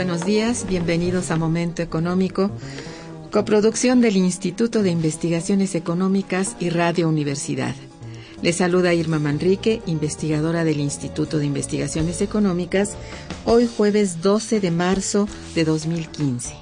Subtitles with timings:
[0.00, 2.50] Buenos días, bienvenidos a Momento Económico,
[3.30, 7.74] coproducción del Instituto de Investigaciones Económicas y Radio Universidad.
[8.40, 12.94] Les saluda Irma Manrique, investigadora del Instituto de Investigaciones Económicas,
[13.44, 16.54] hoy jueves 12 de marzo de 2015.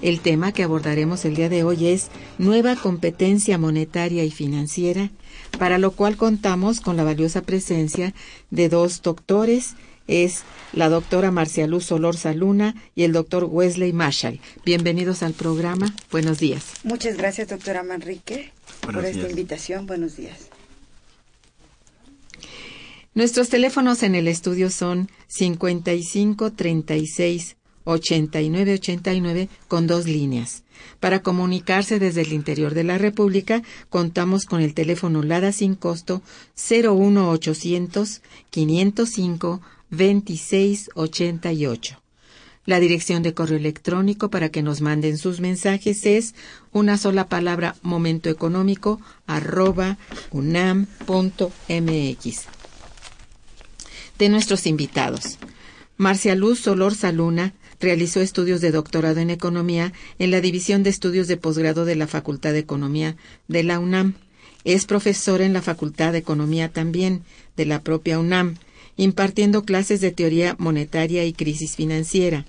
[0.00, 5.12] El tema que abordaremos el día de hoy es nueva competencia monetaria y financiera,
[5.56, 8.12] para lo cual contamos con la valiosa presencia
[8.50, 9.76] de dos doctores
[10.06, 10.42] es
[10.72, 14.40] la doctora Marcia Luz Solorza Luna y el doctor Wesley Marshall.
[14.64, 15.94] Bienvenidos al programa.
[16.10, 16.64] Buenos días.
[16.84, 19.86] Muchas gracias, doctora Manrique, por esta invitación.
[19.86, 20.48] Buenos días.
[23.14, 30.62] Nuestros teléfonos en el estudio son 55 36 89 89 con dos líneas.
[30.98, 36.22] Para comunicarse desde el interior de la República, contamos con el teléfono LADA sin costo
[36.56, 39.60] 01800 505
[39.92, 42.02] 2688.
[42.64, 46.34] La dirección de correo electrónico para que nos manden sus mensajes es
[46.72, 49.98] una sola palabra momentoeconómico arroba
[50.30, 50.86] unam.mx.
[54.18, 55.38] De nuestros invitados.
[55.98, 61.28] Marcia Luz Solor Saluna realizó estudios de doctorado en economía en la División de Estudios
[61.28, 63.16] de Posgrado de la Facultad de Economía
[63.48, 64.14] de la UNAM.
[64.64, 67.24] Es profesora en la Facultad de Economía también
[67.56, 68.56] de la propia UNAM
[68.96, 72.44] impartiendo clases de teoría monetaria y crisis financiera.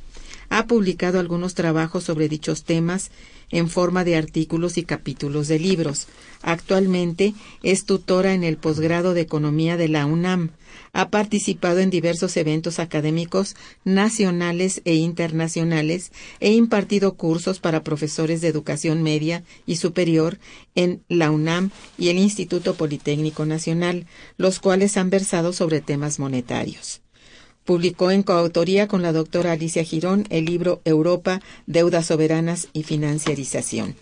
[0.49, 3.11] Ha publicado algunos trabajos sobre dichos temas
[3.53, 6.07] en forma de artículos y capítulos de libros.
[6.41, 10.49] Actualmente es tutora en el posgrado de Economía de la UNAM.
[10.91, 13.55] Ha participado en diversos eventos académicos
[13.85, 20.39] nacionales e internacionales e impartido cursos para profesores de educación media y superior
[20.73, 24.07] en la UNAM y el Instituto Politécnico Nacional,
[24.37, 27.02] los cuales han versado sobre temas monetarios.
[27.65, 33.95] Publicó en coautoría con la doctora Alicia Girón el libro Europa, Deudas Soberanas y Financiarización.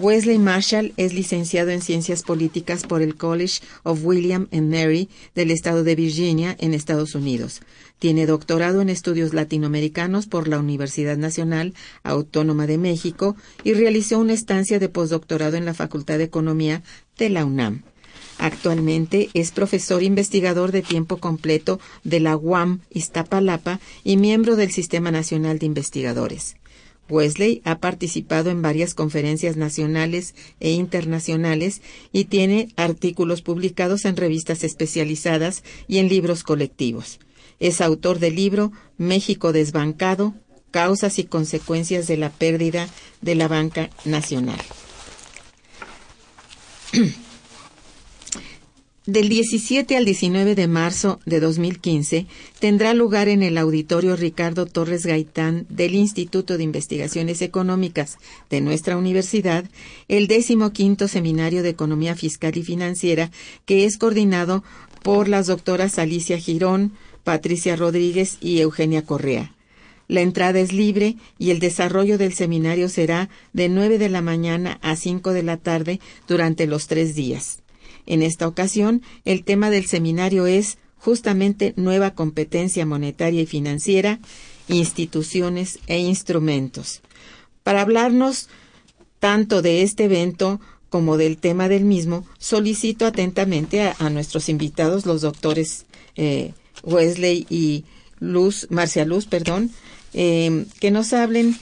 [0.00, 5.50] Wesley Marshall es licenciado en Ciencias Políticas por el College of William and Mary del
[5.50, 7.60] estado de Virginia, en Estados Unidos.
[7.98, 14.32] Tiene doctorado en estudios latinoamericanos por la Universidad Nacional Autónoma de México y realizó una
[14.32, 16.82] estancia de postdoctorado en la Facultad de Economía
[17.18, 17.82] de la UNAM.
[18.40, 25.10] Actualmente es profesor investigador de tiempo completo de la UAM Iztapalapa y miembro del Sistema
[25.10, 26.56] Nacional de Investigadores.
[27.10, 31.82] Wesley ha participado en varias conferencias nacionales e internacionales
[32.12, 37.20] y tiene artículos publicados en revistas especializadas y en libros colectivos.
[37.58, 40.32] Es autor del libro México desbancado,
[40.70, 42.88] causas y consecuencias de la pérdida
[43.20, 44.60] de la banca nacional.
[49.10, 52.26] Del 17 al 19 de marzo de 2015
[52.60, 58.18] tendrá lugar en el auditorio Ricardo Torres Gaitán del Instituto de Investigaciones Económicas
[58.50, 59.64] de nuestra universidad
[60.06, 63.32] el décimo quinto seminario de Economía Fiscal y Financiera
[63.64, 64.62] que es coordinado
[65.02, 66.92] por las doctoras Alicia Girón,
[67.24, 69.56] Patricia Rodríguez y Eugenia Correa.
[70.06, 74.78] La entrada es libre y el desarrollo del seminario será de 9 de la mañana
[74.82, 75.98] a 5 de la tarde
[76.28, 77.60] durante los tres días.
[78.10, 84.18] En esta ocasión, el tema del seminario es justamente nueva competencia monetaria y financiera,
[84.66, 87.02] instituciones e instrumentos.
[87.62, 88.48] Para hablarnos
[89.20, 95.20] tanto de este evento como del tema del mismo, solicito atentamente a, nuestros invitados, los
[95.20, 95.86] doctores
[96.16, 96.52] eh,
[96.82, 97.84] Wesley y
[98.18, 99.70] Luz, Marcia Luz, perdón,
[100.14, 101.56] eh, que nos hablen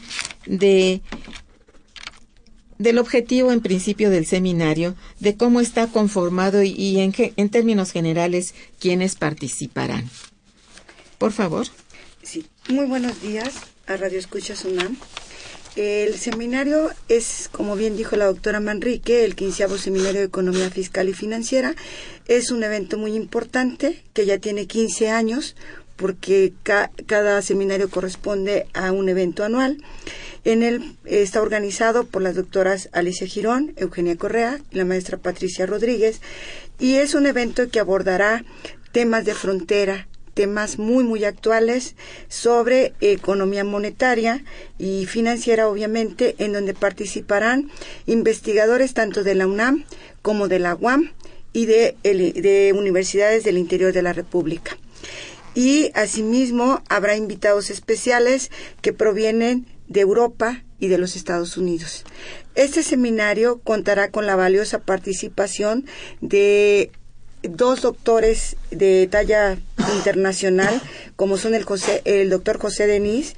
[0.47, 1.03] de
[2.79, 8.55] del objetivo en principio del seminario, de cómo está conformado y, en, en, términos generales
[8.79, 10.09] quiénes participarán.
[11.19, 11.67] Por favor.
[12.23, 13.55] Sí, muy buenos días
[13.87, 14.97] a Radio Escucha Sunam.
[15.77, 21.09] El seminario es, como bien dijo la doctora Manrique, el quinceavo seminario de Economía Fiscal
[21.09, 21.77] y Financiera.
[22.27, 25.55] Es un evento muy importante que ya tiene 15 años
[25.95, 26.53] porque
[27.07, 29.79] cada seminario corresponde a un evento anual.
[30.45, 35.67] En él está organizado por las doctoras Alicia Girón, Eugenia Correa y la maestra Patricia
[35.67, 36.21] Rodríguez
[36.79, 38.45] y es un evento que abordará
[38.93, 41.97] temas de frontera, temas muy muy actuales
[42.29, 44.45] sobre economía monetaria
[44.79, 47.71] y financiera obviamente en donde participarán
[48.07, 49.85] investigadores tanto de la UNAM
[50.23, 51.13] como de la UAM
[51.53, 54.77] y de universidades del interior de la República.
[55.55, 62.05] Y asimismo habrá invitados especiales que provienen de Europa y de los Estados Unidos.
[62.55, 65.87] Este seminario contará con la valiosa participación
[66.21, 66.91] de
[67.43, 69.59] dos doctores de talla
[69.95, 70.81] internacional,
[71.17, 73.35] como son el, José, doctor José Denis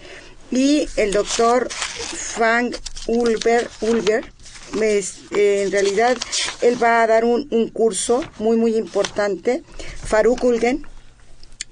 [0.50, 2.76] y el doctor Frank
[3.06, 3.68] Ulber.
[3.80, 4.24] Ulber.
[4.80, 6.16] Eh, en realidad,
[6.62, 9.64] él va a dar un, un curso muy, muy importante.
[10.04, 10.86] Faruk Ulgen,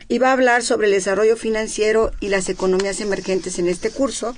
[0.08, 4.34] y va a hablar sobre el desarrollo financiero y las economías emergentes en este curso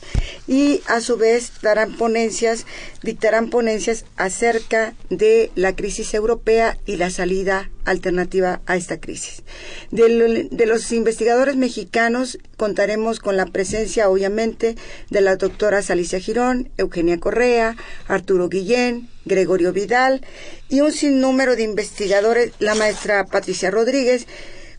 [0.49, 2.67] y a su vez darán ponencias,
[3.03, 9.43] dictarán ponencias acerca de la crisis europea y la salida alternativa a esta crisis.
[9.91, 14.77] De, los investigadores mexicanos contaremos con la presencia obviamente
[15.09, 17.77] de las doctoras Alicia Girón, Eugenia Correa,
[18.09, 20.23] Arturo Guillén, Gregorio Vidal
[20.69, 24.27] y un sinnúmero de investigadores, la maestra Patricia Rodríguez,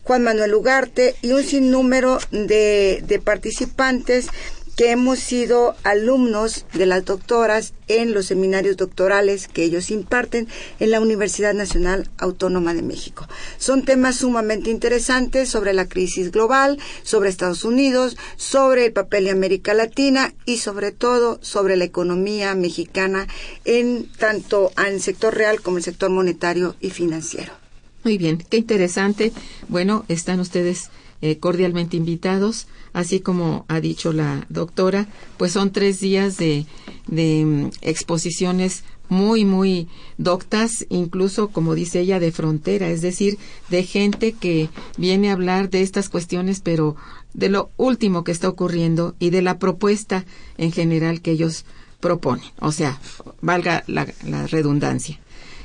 [0.04, 4.28] Juan Manuel Ugarte y un sinnúmero de, de participantes
[4.76, 10.48] que hemos sido alumnos de las doctoras en los seminarios doctorales que ellos imparten
[10.80, 13.28] en la Universidad Nacional Autónoma de México.
[13.58, 19.30] Son temas sumamente interesantes sobre la crisis global, sobre Estados Unidos, sobre el papel de
[19.30, 23.26] América Latina y sobre todo sobre la economía mexicana
[23.64, 27.61] en tanto en el sector real como el sector monetario y financiero.
[28.04, 29.32] Muy bien, qué interesante.
[29.68, 30.90] Bueno, están ustedes
[31.20, 35.06] eh, cordialmente invitados, así como ha dicho la doctora,
[35.36, 36.66] pues son tres días de,
[37.06, 43.84] de mm, exposiciones muy, muy doctas, incluso, como dice ella, de frontera, es decir, de
[43.84, 46.96] gente que viene a hablar de estas cuestiones, pero
[47.34, 50.24] de lo último que está ocurriendo y de la propuesta
[50.58, 51.66] en general que ellos
[52.00, 52.46] proponen.
[52.58, 52.98] O sea,
[53.42, 55.20] valga la, la redundancia.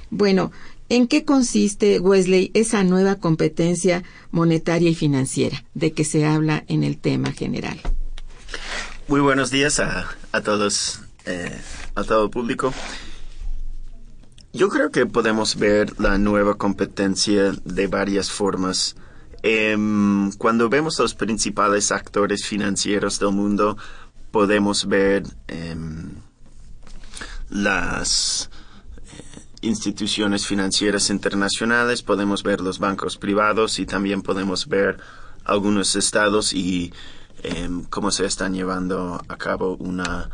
[0.10, 0.52] Bueno,
[0.90, 6.84] ¿En qué consiste, Wesley, esa nueva competencia monetaria y financiera de que se habla en
[6.84, 7.78] el tema general?
[9.10, 10.08] Muy buenos días a,
[10.44, 11.60] todos, eh,
[11.96, 12.74] a todo público.
[14.54, 18.96] Yo creo que podemos ver la nueva competencia de varias formas.
[19.44, 23.78] Em, cuando vemos los principales actores financieros del mundo,
[24.32, 26.12] podemos ver em,
[27.50, 28.50] las
[29.68, 34.98] instituciones financieras internacionales, podemos ver los bancos privados y también podemos ver
[35.44, 36.94] algunos estados y
[37.44, 40.30] em, cómo se están llevando a cabo una,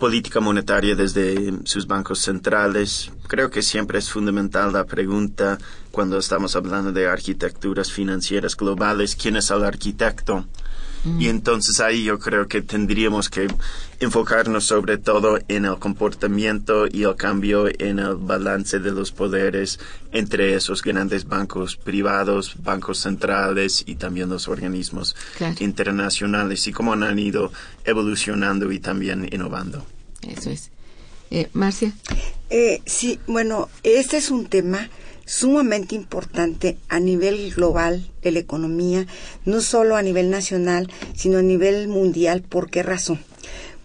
[0.00, 3.12] política monetaria desde sus bancos centrales.
[3.28, 5.58] Creo que siempre es fundamental la pregunta
[5.92, 10.46] cuando estamos hablando de arquitecturas financieras globales, ¿quién es el arquitecto?
[11.18, 13.48] Y entonces ahí yo creo que tendríamos que
[14.00, 19.78] enfocarnos sobre todo en el comportamiento y el cambio en el balance de los poderes
[20.12, 25.16] entre esos grandes bancos privados, bancos centrales y también los organismos
[25.58, 27.50] internacionales y cómo han ido
[27.84, 29.86] evolucionando y también innovando.
[30.26, 30.70] Eso es.
[31.30, 31.92] Eh, Marcia.
[32.50, 34.90] Eh, sí, bueno, este es un tema
[35.30, 39.06] sumamente importante a nivel global de la economía,
[39.44, 42.42] no solo a nivel nacional, sino a nivel mundial.
[42.42, 43.20] ¿Por qué razón?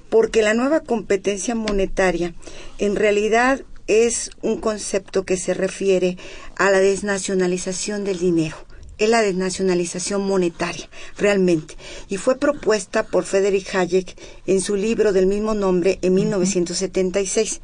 [0.09, 2.33] Porque la nueva competencia monetaria
[2.79, 6.17] en realidad es un concepto que se refiere
[6.55, 8.57] a la desnacionalización del dinero
[8.97, 11.75] es la desnacionalización monetaria, realmente,
[12.07, 17.61] y fue propuesta por Friedrich Hayek en su libro del mismo nombre en 1976.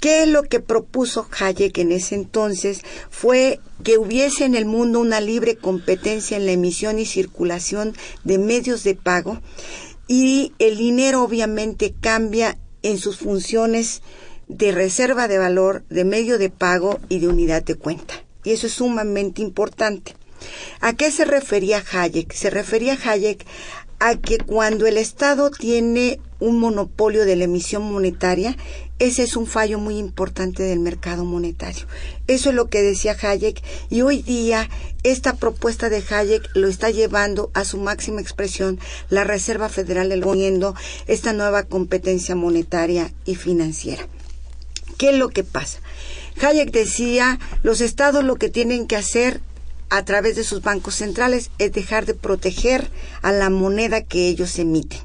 [0.00, 2.82] ¿Qué es lo que propuso Hayek en ese entonces?
[3.10, 7.94] Fue que hubiese en el mundo una libre competencia en la emisión y circulación
[8.24, 9.40] de medios de pago
[10.08, 14.02] y el dinero obviamente cambia en sus funciones
[14.48, 18.14] de reserva de valor, de medio de pago y de unidad de cuenta.
[18.44, 20.14] Y eso es sumamente importante.
[20.80, 22.32] ¿A qué se refería Hayek?
[22.32, 23.46] Se refería Hayek
[23.98, 28.56] a que cuando el Estado tiene un monopolio de la emisión monetaria,
[28.98, 31.86] ese es un fallo muy importante del mercado monetario.
[32.26, 34.68] Eso es lo que decía Hayek y hoy día
[35.04, 40.74] esta propuesta de Hayek lo está llevando a su máxima expresión la Reserva Federal poniendo
[41.06, 44.08] esta nueva competencia monetaria y financiera.
[44.98, 45.78] ¿Qué es lo que pasa?
[46.40, 49.40] Hayek decía, los estados lo que tienen que hacer
[49.92, 54.58] a través de sus bancos centrales es dejar de proteger a la moneda que ellos
[54.58, 55.00] emiten.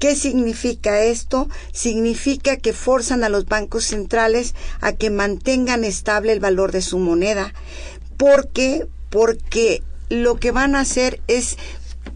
[0.00, 1.48] ¿Qué significa esto?
[1.72, 6.98] Significa que forzan a los bancos centrales a que mantengan estable el valor de su
[6.98, 7.54] moneda.
[8.16, 8.88] ¿Por qué?
[9.10, 11.56] Porque lo que van a hacer es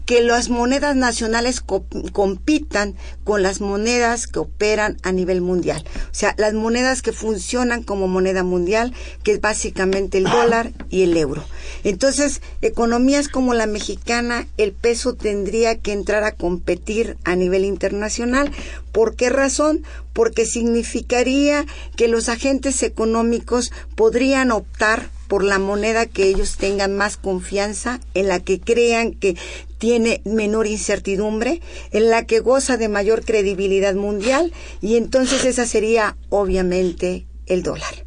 [0.05, 5.83] que las monedas nacionales compitan con las monedas que operan a nivel mundial.
[6.11, 8.93] O sea, las monedas que funcionan como moneda mundial,
[9.23, 11.43] que es básicamente el dólar y el euro.
[11.83, 18.51] Entonces, economías como la mexicana, el peso tendría que entrar a competir a nivel internacional.
[18.91, 19.83] ¿Por qué razón?
[20.13, 27.17] Porque significaría que los agentes económicos podrían optar por la moneda que ellos tengan más
[27.17, 29.35] confianza, en la que crean que
[29.77, 36.17] tiene menor incertidumbre, en la que goza de mayor credibilidad mundial y entonces esa sería
[36.29, 38.05] obviamente el dólar.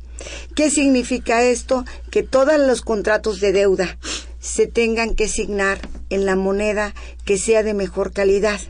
[0.54, 1.84] ¿Qué significa esto?
[2.10, 3.98] Que todos los contratos de deuda
[4.40, 6.94] se tengan que signar en la moneda
[7.24, 8.60] que sea de mejor calidad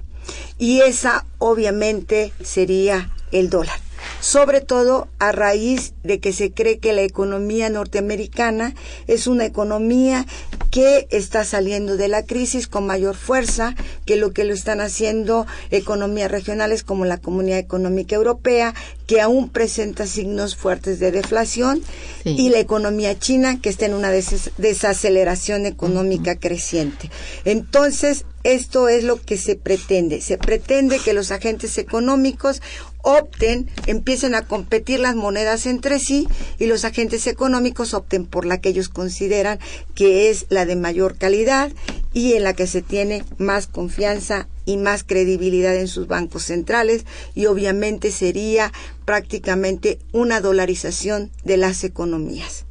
[0.59, 3.88] y esa obviamente sería el dólar
[4.21, 8.75] sobre todo a raíz de que se cree que la economía norteamericana
[9.07, 10.27] es una economía
[10.71, 15.47] que está saliendo de la crisis con mayor fuerza que lo que lo están haciendo
[15.71, 18.75] economías regionales como la Comunidad Económica Europea,
[19.07, 21.83] que aún presenta signos fuertes de deflación,
[22.25, 27.11] y la economía china, que está en una desaceleración económica creciente.
[27.45, 30.23] Entonces, esto es lo que se pretende.
[30.23, 32.63] Se pretende que los agentes económicos
[33.03, 36.27] opten, empiecen a competir las monedas entre sí
[36.59, 39.59] y los agentes económicos opten por la que ellos consideran
[39.95, 41.71] que es la de mayor calidad
[42.15, 47.05] y en la que se tiene más confianza y más credibilidad en sus bancos centrales
[47.35, 48.73] y obviamente sería
[49.05, 52.65] prácticamente una dolarización de las economías.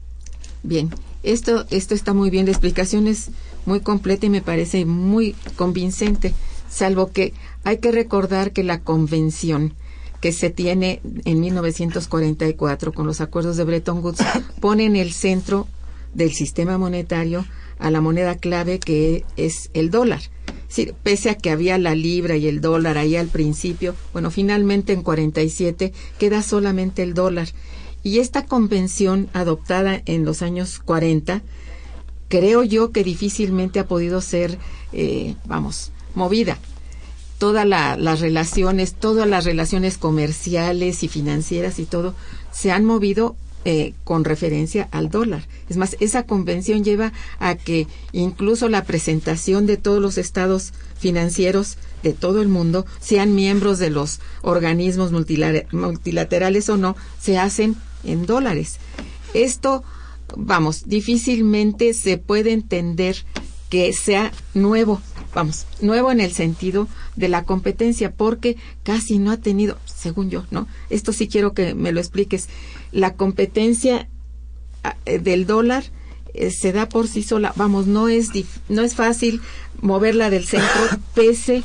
[0.64, 0.90] Bien,
[1.22, 3.30] esto, esto está muy bien, la explicación es
[3.68, 6.34] muy completa y me parece muy convincente,
[6.70, 7.34] salvo que
[7.66, 9.74] hay que recordar que la convención
[10.22, 14.24] que se tiene en 1944 con los acuerdos de Bretton Woods
[14.62, 15.68] pone en el centro
[16.14, 17.46] del sistema monetario
[17.78, 20.22] a la moneda clave que es el dólar.
[21.04, 25.04] pese a que había la libra y el dólar ahí al principio, bueno, finalmente en
[25.04, 27.50] 47 queda solamente el dólar.
[28.02, 31.42] Y esta convención adoptada en los años 40
[32.28, 34.58] creo yo que difícilmente ha podido ser,
[34.94, 36.58] eh, vamos, movida.
[37.38, 42.16] Todas las relaciones, todas las relaciones comerciales y financieras y todo
[42.52, 45.46] se han movido eh, con referencia al dólar.
[45.70, 51.78] Es más, esa convención lleva a que incluso la presentación de todos los estados financieros
[52.02, 58.26] de todo el mundo, sean miembros de los organismos multilaterales o no, se hacen en
[58.26, 58.78] dólares.
[59.34, 59.84] Esto
[60.36, 63.18] vamos, difícilmente se puede entender
[63.70, 65.02] que sea nuevo
[65.38, 70.46] vamos, nuevo en el sentido de la competencia, porque casi no ha tenido, según yo,
[70.50, 70.68] ¿no?
[70.90, 72.50] Esto sí quiero que me lo expliques.
[72.92, 74.10] La competencia
[74.84, 75.84] ah, eh, del dólar
[76.34, 78.30] eh, se da por sí sola, vamos, no es,
[78.68, 79.42] no es fácil
[79.80, 80.82] moverla del centro
[81.14, 81.64] pese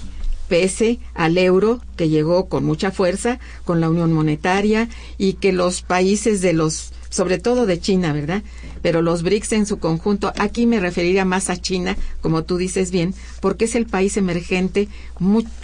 [0.49, 5.81] pese al euro que llegó con mucha fuerza con la Unión Monetaria y que los
[5.81, 8.42] países de los sobre todo de China, ¿verdad?
[8.81, 12.90] Pero los BRICS en su conjunto, aquí me referiría más a China, como tú dices
[12.90, 14.88] bien, porque es el país emergente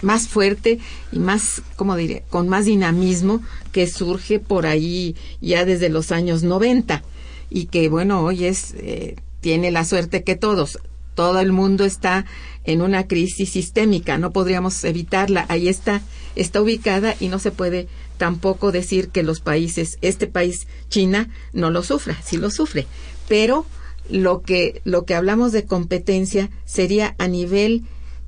[0.03, 0.77] más fuerte
[1.11, 3.41] y más, ¿cómo diré?, con más dinamismo
[3.71, 7.03] que surge por ahí ya desde los años 90
[7.49, 10.77] y que, bueno, hoy es, eh, tiene la suerte que todos,
[11.19, 12.25] todo el mundo está
[12.63, 16.01] en una crisis sistémica, no podríamos evitarla, ahí está,
[16.37, 21.71] está ubicada y no se puede tampoco decir que los países, este país, China, no
[21.71, 22.87] lo sufra, sí lo sufre,
[23.27, 23.65] pero
[24.09, 27.83] lo que, lo que hablamos de competencia sería a nivel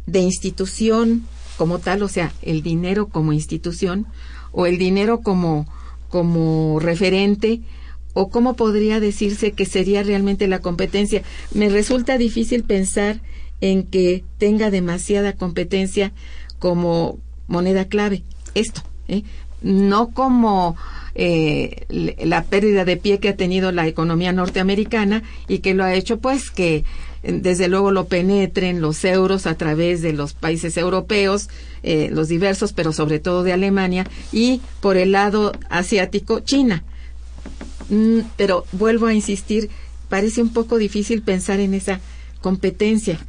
[0.05, 4.05] de institución como tal, o sea, el dinero como institución
[4.51, 5.65] o el dinero como,
[6.09, 7.61] como referente
[8.13, 11.23] o cómo podría decirse que sería realmente la competencia.
[11.53, 13.21] Me resulta difícil pensar
[13.61, 16.11] en que tenga demasiada competencia
[16.59, 18.23] como moneda clave.
[18.55, 19.23] Esto, ¿eh?
[19.61, 20.75] no como
[21.13, 25.93] eh, la pérdida de pie que ha tenido la economía norteamericana y que lo ha
[25.93, 26.83] hecho pues que
[27.23, 31.49] desde luego lo penetren los euros a través de los países europeos,
[31.83, 36.83] eh, los diversos, pero sobre todo de Alemania, y por el lado asiático, China.
[37.91, 39.69] Mm, pero vuelvo a insistir,
[40.09, 41.99] parece un poco difícil pensar en esa
[42.41, 43.19] competencia.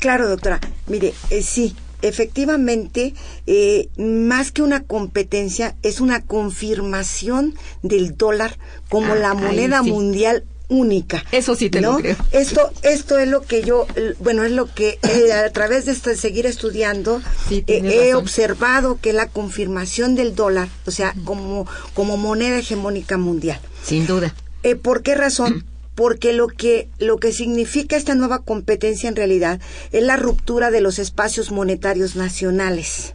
[0.00, 0.60] Claro, doctora.
[0.88, 3.14] Mire, eh, sí, efectivamente,
[3.46, 10.44] eh, más que una competencia, es una confirmación del dólar como ah, la moneda mundial
[10.68, 11.24] única.
[11.32, 12.16] Eso sí te lo creo.
[12.32, 13.86] Esto, esto es lo que yo,
[14.20, 19.12] bueno, es lo que eh, a través de esto, seguir estudiando eh, he observado que
[19.12, 23.60] la confirmación del dólar, o sea, como, como moneda hegemónica mundial.
[23.82, 24.34] Sin duda.
[24.82, 25.64] ¿Por qué razón?
[25.94, 29.60] porque lo que, lo que significa esta nueva competencia en realidad
[29.92, 33.14] es la ruptura de los espacios monetarios nacionales.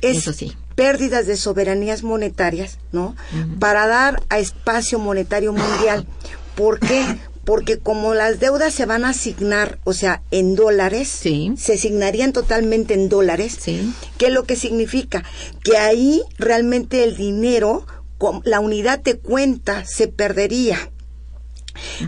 [0.00, 0.28] Es
[0.74, 3.14] pérdidas de soberanías monetarias, ¿no?
[3.60, 6.06] Para dar a espacio monetario mundial.
[6.54, 7.04] ¿Por qué?
[7.44, 12.94] Porque como las deudas se van a asignar, o sea, en dólares, se asignarían totalmente
[12.94, 13.58] en dólares,
[14.18, 15.24] ¿qué es lo que significa?
[15.64, 17.86] Que ahí realmente el dinero,
[18.44, 20.78] la unidad de cuenta se perdería.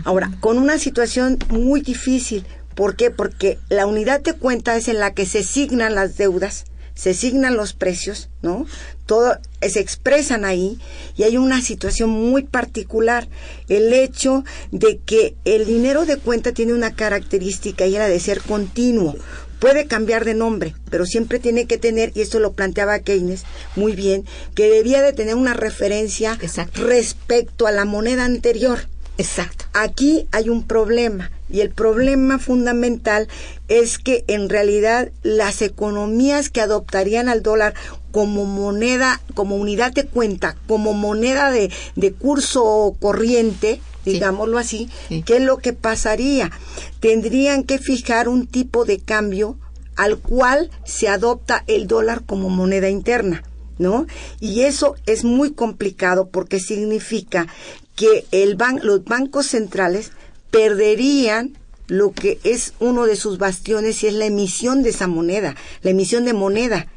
[0.05, 3.11] Ahora, con una situación muy difícil, ¿por qué?
[3.11, 7.57] Porque la unidad de cuenta es en la que se asignan las deudas, se asignan
[7.57, 8.65] los precios, ¿no?
[9.05, 10.79] Todo se expresan ahí
[11.15, 13.27] y hay una situación muy particular,
[13.67, 18.41] el hecho de que el dinero de cuenta tiene una característica y era de ser
[18.41, 19.15] continuo.
[19.59, 23.43] Puede cambiar de nombre, pero siempre tiene que tener, y esto lo planteaba Keynes
[23.75, 26.37] muy bien, que debía de tener una referencia
[26.75, 28.87] respecto a la moneda anterior.
[29.17, 29.65] Exacto.
[29.73, 33.27] Aquí hay un problema y el problema fundamental
[33.67, 37.75] es que en realidad las economías que adoptarían al dólar
[38.11, 41.71] como moneda, como unidad de cuenta, como moneda de,
[42.13, 44.89] curso corriente, digámoslo así,
[45.25, 46.51] ¿qué es lo que pasaría?
[46.99, 49.57] Tendrían que fijar un tipo de cambio
[49.95, 53.43] al cual se adopta el dólar como moneda interna.
[53.77, 54.07] ¿no?
[54.39, 57.47] Y eso es muy complicado porque significa
[57.95, 60.11] que el los bancos centrales
[60.51, 65.55] perderían lo que es uno de sus bastiones y es la emisión de esa moneda,
[65.81, 66.87] la emisión de moneda.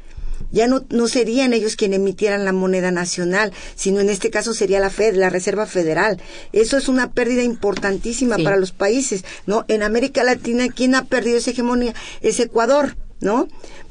[0.51, 4.79] Ya no, no serían ellos quienes emitieran la moneda nacional, sino en este caso sería
[4.79, 6.19] la Fed, la Reserva Federal.
[6.53, 9.65] Eso es una pérdida importantísima para los países, ¿no?
[9.67, 11.93] En América Latina, ¿quién ha perdido esa hegemonía?
[12.21, 13.47] Es Ecuador, ¿no?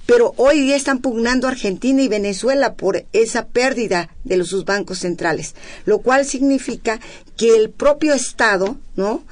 [0.08, 5.54] Pero hoy día están pugnando Argentina y Venezuela por esa pérdida de sus bancos centrales,
[5.84, 6.98] lo cual significa
[7.36, 9.22] que el propio Estado, ¿no?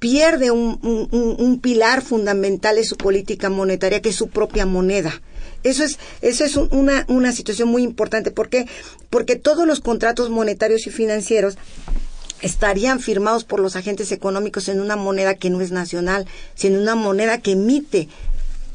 [0.00, 5.22] pierde un, pilar fundamental de su política monetaria, que es su propia moneda.
[5.62, 8.32] Eso es, eso es una, una situación muy importante.
[8.32, 8.66] ¿Por qué?
[9.10, 11.58] Porque todos los contratos monetarios y financieros
[12.42, 16.94] estarían firmados por los agentes económicos en una moneda que no es nacional, sino una
[16.94, 18.08] moneda que emite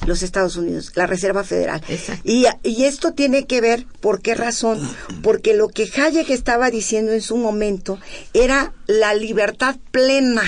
[0.06, 1.82] los Estados Unidos, la Reserva Federal.
[2.24, 4.80] Y, y, esto tiene que ver, ¿por qué razón?
[5.22, 8.00] Porque lo que Hayek estaba diciendo en su momento
[8.34, 10.44] era la libertad plena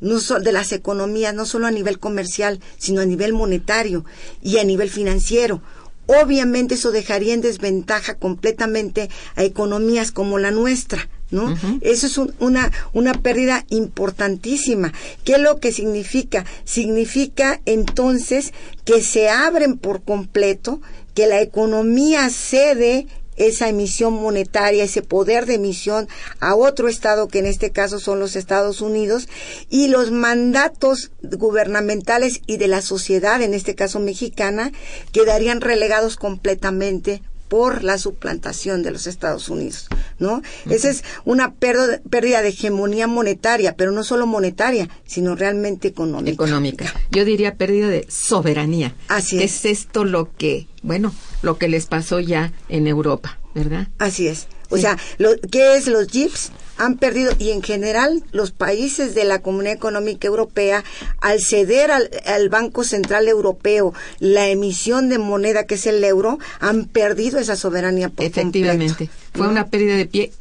[0.00, 4.04] no de las economías, no solo a nivel comercial, sino a nivel monetario
[4.42, 5.62] y a nivel financiero.
[6.06, 11.54] Obviamente eso dejaría en desventaja completamente a economías como la nuestra, ¿no?
[11.80, 14.92] Eso es una, una pérdida importantísima.
[15.24, 16.44] ¿Qué es lo que significa?
[16.64, 18.52] Significa entonces
[18.84, 20.80] que se abren por completo,
[21.14, 26.08] que la economía cede esa emisión monetaria, ese poder de emisión
[26.40, 29.28] a otro Estado, que en este caso son los Estados Unidos,
[29.68, 34.72] y los mandatos gubernamentales y de la sociedad, en este caso mexicana,
[35.12, 40.42] quedarían relegados completamente por la suplantación de los Estados Unidos, ¿no?
[40.68, 46.32] Esa es una pérdida de hegemonía monetaria, pero no solo monetaria, sino realmente económica.
[46.32, 46.92] Económica.
[47.10, 48.94] Yo diría pérdida de soberanía.
[49.08, 49.44] Así es.
[49.44, 53.88] Es esto lo que, bueno, lo que les pasó ya en Europa, ¿verdad?
[53.98, 54.48] Así es.
[54.70, 56.50] O sea, lo, ¿qué es los JIPS?
[56.78, 60.84] Han perdido, y en general los países de la Comunidad Económica Europea,
[61.20, 66.84] al ceder al, Banco Central Europeo la emisión de moneda que es el euro, han
[66.84, 69.08] perdido esa soberanía por Efectivamente.
[69.34, 70.32] Fue una pérdida de pie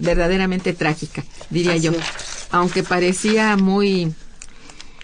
[0.00, 1.92] verdaderamente trágica, diría yo.
[2.50, 4.12] Aunque parecía muy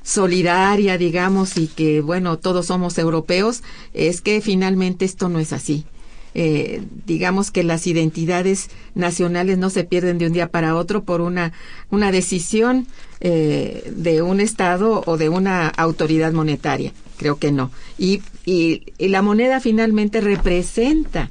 [0.03, 3.63] solidaria, digamos, y que, bueno, todos somos europeos,
[3.95, 5.87] es que finalmente esto no es así.
[6.35, 11.21] Eh, digamos que las identidades nacionales no se pierden de un día para otro por
[11.21, 11.53] una,
[11.91, 12.89] una decisión
[13.21, 16.93] eh, de un Estado o de una autoridad monetaria.
[17.19, 17.71] Creo que no.
[17.99, 21.31] Y, y, la moneda finalmente representa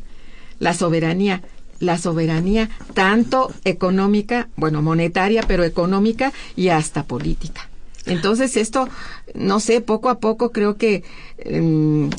[0.60, 1.42] la soberanía
[1.80, 7.70] la soberanía tanto económica, bueno, monetaria, pero económica y hasta política.
[8.06, 8.88] Entonces esto,
[9.34, 11.04] no sé, poco a poco creo que
[11.38, 12.10] em,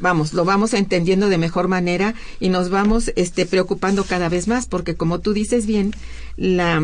[0.00, 4.66] vamos, lo vamos entendiendo de mejor manera y nos vamos este, preocupando cada vez más,
[4.66, 5.92] porque como tú dices bien,
[6.36, 6.82] la,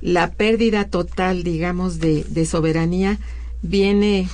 [0.00, 3.18] la pérdida total, digamos, de, soberanía
[3.62, 4.28] viene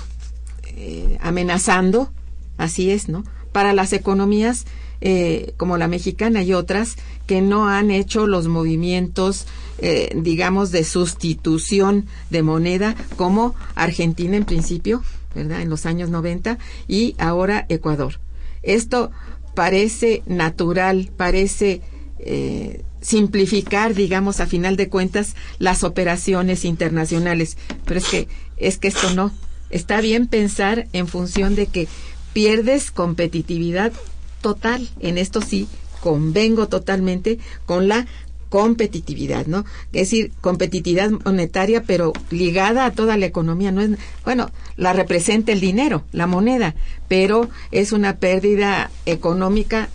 [0.76, 2.10] eh, amenazando,
[2.56, 3.24] así es, ¿no?
[3.52, 4.64] Para las economías
[5.00, 6.96] eh, como la mexicana y otras
[7.26, 9.46] que no han hecho los movimientos,
[9.78, 15.02] eh, digamos, de sustitución de moneda, como Argentina en principio,
[15.38, 15.62] ¿verdad?
[15.62, 18.20] En los años 90 y ahora Ecuador.
[18.62, 19.10] Esto
[19.54, 21.80] parece natural, parece
[22.18, 27.56] eh, simplificar, digamos, a final de cuentas, las operaciones internacionales.
[27.84, 29.32] Pero es que, es que esto no.
[29.70, 31.88] Está bien pensar en función de que
[32.32, 33.92] pierdes competitividad
[34.40, 34.88] total.
[35.00, 35.68] En esto sí
[36.00, 38.06] convengo totalmente con la
[38.48, 39.64] competitividad, ¿no?
[39.92, 43.72] Es decir, competitividad monetaria, pero ligada a toda la economía.
[43.72, 43.90] No es,
[44.24, 46.74] bueno, la representa el dinero, la moneda,
[47.08, 49.88] pero es una pérdida económica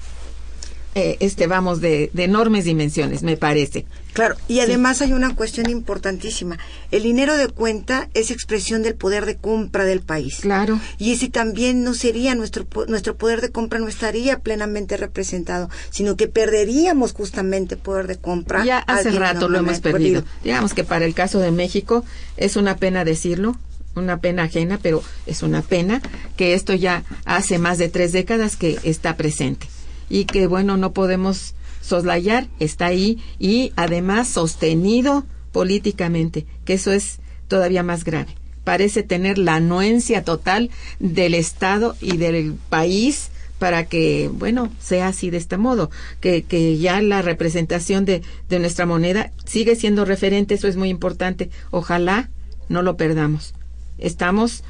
[0.96, 6.58] eh, este vamos de, enormes dimensiones me parece claro y además hay una cuestión importantísima.
[6.92, 10.40] El dinero de cuenta es expresión del poder de compra del país.
[10.42, 10.80] Claro.
[10.98, 16.16] Y ese también no sería nuestro nuestro poder de compra no estaría plenamente representado sino
[16.16, 20.24] que perderíamos justamente poder de compra ya hace rato lo hemos perdido.
[20.44, 22.06] Digamos que para el caso de México
[22.38, 23.58] es una pena decirlo
[23.96, 26.02] una pena ajena, pero es una pena
[26.36, 29.68] que esto ya hace más de tres décadas que está presente.
[30.10, 37.20] Y que bueno, no podemos soslayar, está ahí y además sostenido políticamente, que eso es
[37.48, 38.36] todavía más grave.
[38.64, 45.30] Parece tener la anuencia total del Estado y del país para que, bueno, sea así
[45.30, 45.92] de este modo,
[46.22, 50.90] que, que ya la representación de, de nuestra moneda sigue siendo referente, eso es muy
[50.90, 51.50] importante.
[51.72, 52.30] Ojalá
[52.70, 53.54] no lo perdamos.
[53.98, 54.64] Estamos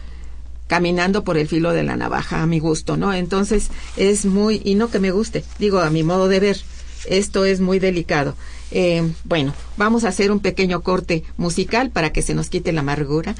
[0.68, 3.14] caminando por el filo de la navaja a mi gusto, ¿no?
[3.14, 6.58] Entonces es muy, y no que me guste, digo a mi modo de ver,
[7.08, 8.36] esto es muy delicado.
[8.72, 12.82] Eh, bueno, vamos a hacer un pequeño corte musical para que se nos quite la
[12.82, 13.36] amargura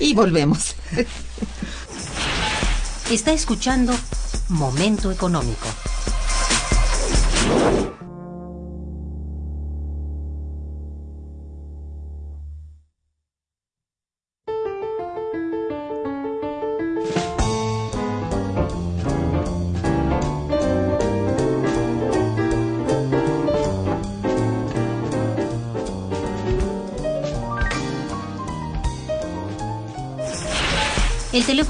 [0.00, 0.76] y volvemos.
[3.10, 3.94] Está escuchando
[4.48, 5.66] Momento Económico.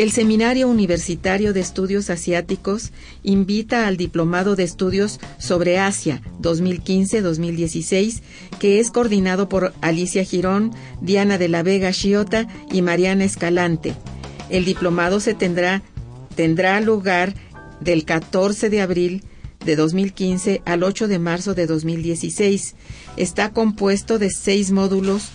[0.00, 2.90] El Seminario Universitario de Estudios Asiáticos
[3.22, 8.22] invita al Diplomado de Estudios sobre Asia 2015-2016,
[8.58, 13.94] que es coordinado por Alicia Girón, Diana de la Vega Chiota y Mariana Escalante.
[14.48, 15.82] El diplomado se tendrá,
[16.34, 17.34] tendrá lugar
[17.80, 19.22] del 14 de abril
[19.66, 22.74] de 2015 al 8 de marzo de 2016.
[23.18, 25.28] Está compuesto de seis módulos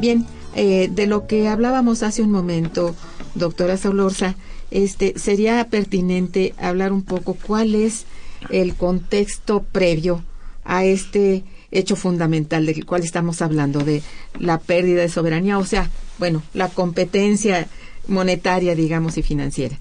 [0.00, 2.94] Bien, eh, de lo que hablábamos hace un momento,
[3.34, 4.36] doctora Solorza,
[4.70, 8.04] este, sería pertinente hablar un poco cuál es
[8.50, 10.22] el contexto previo
[10.64, 14.02] a este hecho fundamental del cual estamos hablando, de
[14.38, 17.66] la pérdida de soberanía, o sea, bueno, la competencia
[18.06, 19.78] monetaria, digamos, y financiera.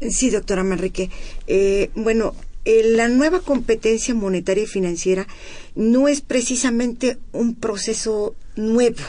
[0.00, 1.10] Sí, doctora Manrique.
[1.46, 5.26] Eh, bueno, la nueva competencia monetaria y financiera
[5.74, 9.02] no es precisamente un proceso nuevo,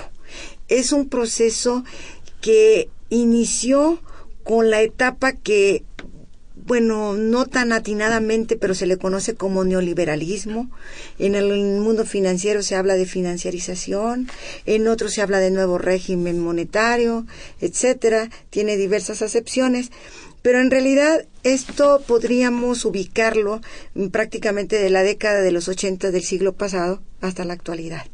[0.67, 1.83] es un proceso
[2.41, 3.99] que inició
[4.43, 5.83] con la etapa que
[6.65, 10.71] bueno, no tan atinadamente, pero se le conoce como neoliberalismo.
[11.19, 11.47] En el
[11.79, 14.27] mundo financiero se habla de financiarización,
[14.65, 17.27] en otros se habla de nuevo régimen monetario,
[17.61, 18.31] etcétera.
[18.49, 19.91] Tiene diversas acepciones,
[20.41, 23.61] pero en realidad esto podríamos ubicarlo
[24.11, 28.05] prácticamente de la década de los 80 del siglo pasado hasta la actualidad.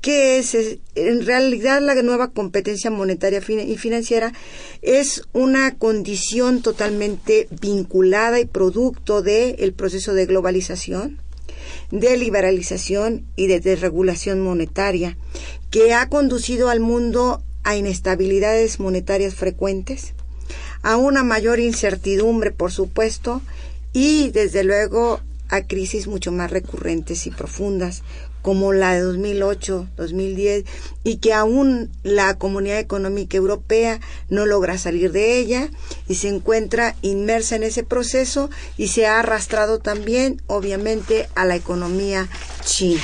[0.00, 0.56] ¿Qué es?
[0.94, 4.32] En realidad la nueva competencia monetaria y financiera
[4.80, 11.18] es una condición totalmente vinculada y producto del proceso de globalización,
[11.90, 15.18] de liberalización y de desregulación monetaria
[15.70, 20.14] que ha conducido al mundo a inestabilidades monetarias frecuentes,
[20.82, 23.42] a una mayor incertidumbre, por supuesto,
[23.92, 28.02] y desde luego a crisis mucho más recurrentes y profundas,
[28.42, 30.64] como la de 2008, 2010,
[31.04, 35.68] y que aún la Comunidad Económica Europea no logra salir de ella
[36.08, 41.56] y se encuentra inmersa en ese proceso y se ha arrastrado también, obviamente, a la
[41.56, 42.28] economía
[42.64, 43.02] china.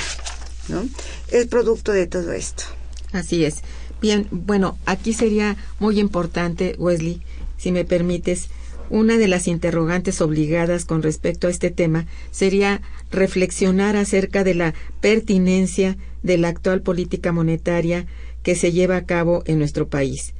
[0.69, 0.87] ¿no?
[1.29, 2.63] Es producto de todo esto.
[3.11, 3.61] Así es.
[4.01, 7.21] Bien, bueno, aquí sería muy importante, Wesley,
[7.57, 8.49] si me permites,
[8.89, 14.73] una de las interrogantes obligadas con respecto a este tema sería reflexionar acerca de la
[15.01, 18.05] pertinencia de la actual política monetaria
[18.43, 20.33] que se lleva a cabo en nuestro país.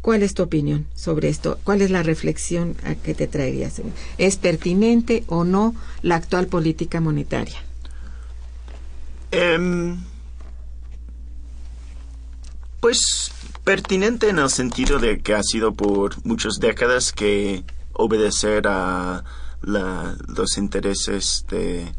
[0.00, 1.58] ¿Cuál es tu opinión sobre esto?
[1.64, 3.82] ¿Cuál es la reflexión a que te traerías?
[4.16, 7.58] ¿Es pertinente o no la actual política monetaria?
[9.30, 9.98] Em,
[12.80, 13.32] pues
[13.64, 19.24] pertinente en el sentido de que ha sido por muchas décadas que obedecer a
[19.62, 21.92] los intereses de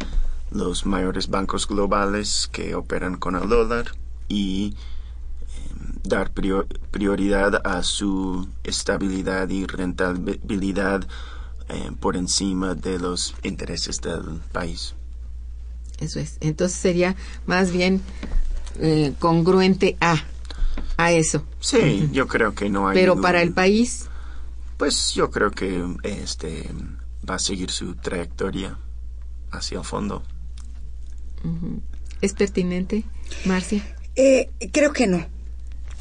[0.51, 3.91] los mayores bancos globales que operan con el dólar
[4.27, 4.75] y
[5.55, 11.07] em, dar prioridad a su estabilidad y rentabilidad
[11.67, 14.95] em, por encima de los intereses del país.
[15.99, 16.37] Eso es.
[16.39, 18.01] Entonces sería más bien
[18.79, 20.23] eh, congruente a
[20.97, 21.43] a eso.
[21.59, 22.95] Sí, yo creo que no hay.
[22.95, 24.07] Pero para el país.
[24.77, 26.69] Pues yo creo que este
[27.29, 28.77] va a seguir su trayectoria
[29.51, 30.23] hacia el fondo.
[32.21, 33.03] ¿Es pertinente,
[33.45, 33.83] Marcia?
[34.15, 35.25] Eh, creo que no.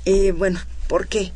[0.04, 1.32] Eh, bueno, ¿por qué?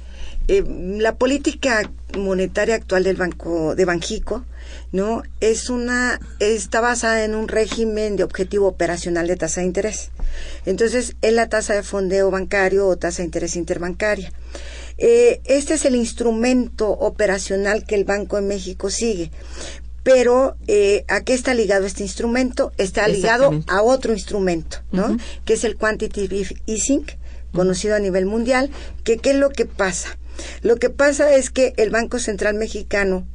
[0.49, 0.65] Eh,
[0.99, 4.45] la política monetaria actual del banco de Banjico,
[4.91, 5.23] ¿no?
[5.41, 10.11] Es una está basada en un régimen de objetivo operacional de tasa de interés.
[10.67, 14.33] Entonces, es la tasa de fondeo bancario o tasa de interés interbancaria.
[14.99, 19.31] este es el instrumento operacional que el Banco de México sigue
[20.03, 22.73] pero eh, ¿a qué está ligado este instrumento?
[22.77, 25.17] Está ligado a otro instrumento, ¿no?
[25.45, 27.05] Que es el quantitative easing,
[27.53, 28.71] conocido a nivel mundial,
[29.05, 30.19] que qué es lo que pasa?
[30.63, 33.27] Lo que pasa es que el Banco Central Mexicano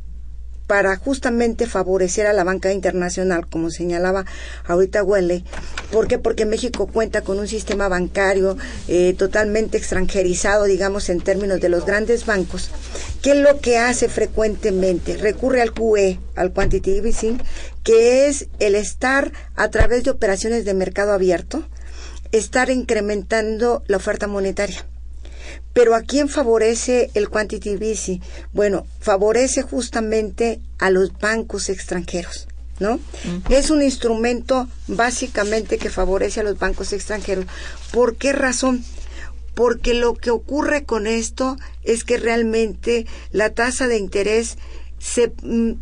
[0.67, 4.25] para justamente favorecer a la banca internacional, como señalaba
[4.65, 5.43] ahorita Huele.
[5.91, 6.19] ¿Por qué?
[6.19, 8.57] Porque México cuenta con un sistema bancario
[8.89, 12.69] eh, totalmente extranjerizado, digamos, en términos de los grandes bancos.
[13.21, 15.17] ¿Qué es lo que hace frecuentemente?
[15.17, 17.41] Recurre al QE, al Quantitative Easing,
[17.83, 21.63] que es el estar a través de operaciones de mercado abierto,
[22.33, 24.85] estar incrementando la oferta monetaria.
[25.77, 28.19] Pero ¿a quién favorece el quantitative easing?
[28.51, 32.47] Bueno, favorece justamente a los bancos extranjeros.
[32.79, 32.99] ¿No?
[33.51, 37.45] Es un instrumento básicamente que favorece a los bancos extranjeros.
[37.91, 38.83] ¿Por qué razón?
[39.53, 44.57] Porque lo que ocurre con esto es que realmente la tasa de interés
[44.97, 45.73] se mm,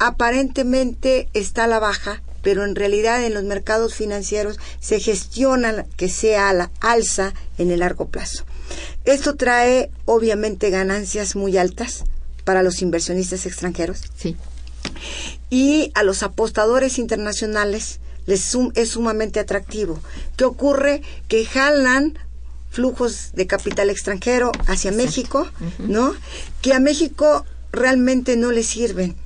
[0.00, 6.08] aparentemente está a la baja, pero en realidad en los mercados financieros se gestiona que
[6.08, 8.44] sea a la alza en el largo plazo.
[9.04, 12.04] Esto trae obviamente ganancias muy altas
[12.44, 14.02] para los inversionistas extranjeros.
[14.16, 14.36] Sí.
[15.50, 20.00] Y a los apostadores internacionales les es sumamente atractivo.
[20.36, 21.02] ¿Qué ocurre?
[21.28, 22.18] Que jalan
[22.70, 25.48] flujos de capital extranjero hacia México,
[25.78, 26.14] ¿no?
[26.60, 29.16] Que a México realmente no le sirven.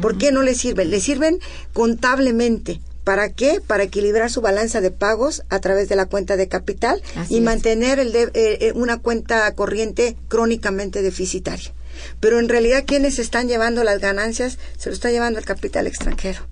[0.00, 0.90] ¿Por qué no le sirven?
[0.90, 1.38] Le sirven
[1.72, 3.60] contablemente, ¿Para qué?
[3.64, 7.98] Para equilibrar su balanza de pagos a través de la cuenta de capital y mantener
[7.98, 11.72] el eh, eh, una cuenta corriente crónicamente deficitaria.
[12.18, 16.46] Pero en realidad, quienes están llevando las ganancias se lo está llevando el capital extranjero.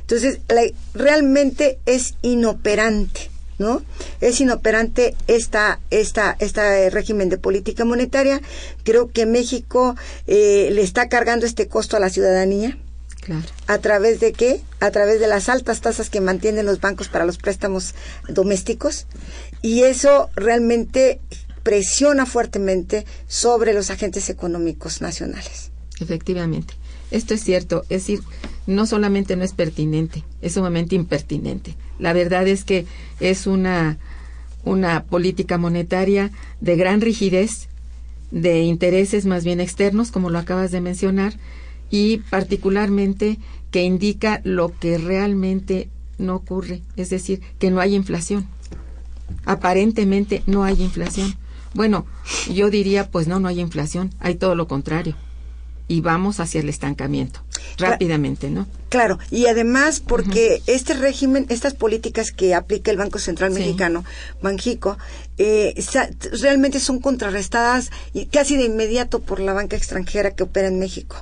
[0.00, 0.40] Entonces,
[0.92, 3.30] realmente es inoperante.
[3.58, 3.82] ¿no?
[4.20, 8.40] Es inoperante esta, esta, este régimen de política monetaria.
[8.82, 9.94] Creo que México
[10.26, 12.76] eh, le está cargando este costo a la ciudadanía
[13.22, 13.46] Claro.
[13.68, 14.60] ¿A través de qué?
[14.80, 17.94] A través de las altas tasas que mantienen los bancos para los préstamos
[18.28, 19.06] domésticos.
[19.62, 21.20] Y eso realmente
[21.62, 25.70] presiona fuertemente sobre los agentes económicos nacionales.
[26.00, 26.74] Efectivamente.
[27.12, 27.82] Esto es cierto.
[27.82, 28.20] Es decir,
[28.66, 31.76] no solamente no es pertinente, es sumamente impertinente.
[32.00, 32.86] La verdad es que
[33.20, 33.98] es una,
[34.64, 37.68] una política monetaria de gran rigidez,
[38.32, 41.34] de intereses más bien externos, como lo acabas de mencionar,
[41.92, 43.38] y particularmente
[43.70, 45.88] que indica lo que realmente
[46.18, 48.48] no ocurre, es decir, que no hay inflación.
[49.44, 51.36] Aparentemente no hay inflación.
[51.74, 52.06] Bueno,
[52.52, 55.16] yo diría, pues no, no hay inflación, hay todo lo contrario.
[55.86, 57.40] Y vamos hacia el estancamiento,
[57.76, 58.66] rápidamente, ¿no?
[58.88, 64.04] Claro, y además porque este régimen, estas políticas que aplica el Banco Central Mexicano,
[64.40, 64.96] Banjico,
[65.36, 65.74] eh,
[66.40, 71.16] realmente son contrarrestadas y casi de inmediato por la banca extranjera que opera en México.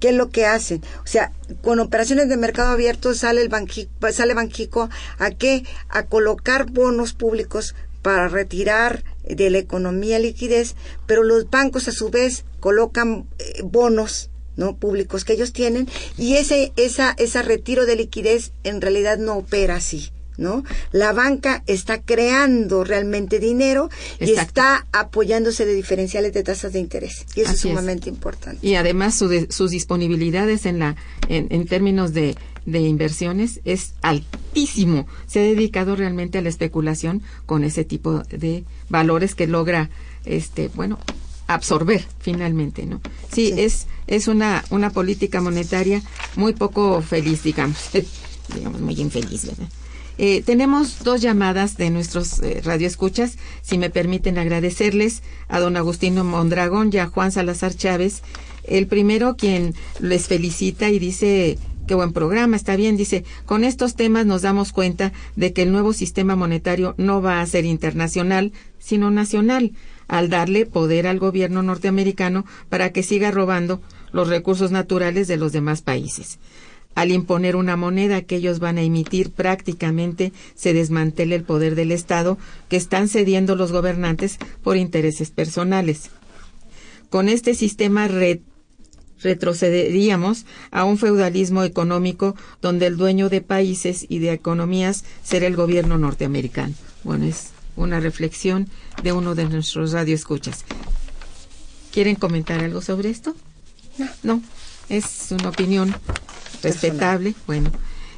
[0.00, 0.82] ¿Qué es lo que hacen?
[1.04, 1.32] O sea,
[1.62, 4.88] con operaciones de mercado abierto sale el Banjico, sale Banjico
[5.18, 5.64] a qué?
[5.88, 10.74] A colocar bonos públicos para retirar de la economía liquidez,
[11.06, 15.88] pero los bancos a su vez colocan eh, bonos no públicos que ellos tienen
[16.18, 20.12] y ese esa ese retiro de liquidez en realidad no opera así.
[20.40, 20.64] ¿No?
[20.90, 27.26] La banca está creando realmente dinero y está apoyándose de diferenciales de tasas de interés.
[27.36, 28.66] Y eso es sumamente importante.
[28.66, 30.96] Y además sus disponibilidades en, la,
[31.28, 32.36] en, términos de,
[32.66, 35.06] de inversiones es altísimo.
[35.26, 39.90] Se ha dedicado realmente a la especulación con ese tipo de valores que logra,
[40.24, 40.98] este, bueno,
[41.46, 43.00] absorber finalmente, ¿no?
[43.32, 46.00] Sí, es es una una política monetaria
[46.36, 47.90] muy poco feliz, digamos,
[48.54, 49.68] digamos muy infeliz, ¿verdad?
[50.22, 53.38] Eh, tenemos dos llamadas de nuestros eh, radioescuchas.
[53.62, 58.20] Si me permiten agradecerles a don Agustino Mondragón y a Juan Salazar Chávez.
[58.64, 61.56] El primero quien les felicita y dice
[61.86, 65.72] qué buen programa, está bien, dice, con estos temas nos damos cuenta de que el
[65.72, 69.72] nuevo sistema monetario no va a ser internacional, sino nacional,
[70.06, 73.80] al darle poder al gobierno norteamericano para que siga robando
[74.12, 76.38] los recursos naturales de los demás países
[76.94, 81.92] al imponer una moneda que ellos van a emitir prácticamente se desmantela el poder del
[81.92, 82.38] Estado
[82.68, 86.10] que están cediendo los gobernantes por intereses personales.
[87.08, 88.08] Con este sistema
[89.22, 95.56] retrocederíamos a un feudalismo económico donde el dueño de países y de economías será el
[95.56, 96.74] gobierno norteamericano.
[97.02, 98.68] Bueno, es una reflexión
[99.02, 100.64] de uno de nuestros radioescuchas.
[101.92, 103.34] ¿Quieren comentar algo sobre esto?
[103.98, 104.42] No, no,
[104.88, 105.94] es una opinión
[106.62, 107.34] respetable.
[107.46, 107.70] Bueno,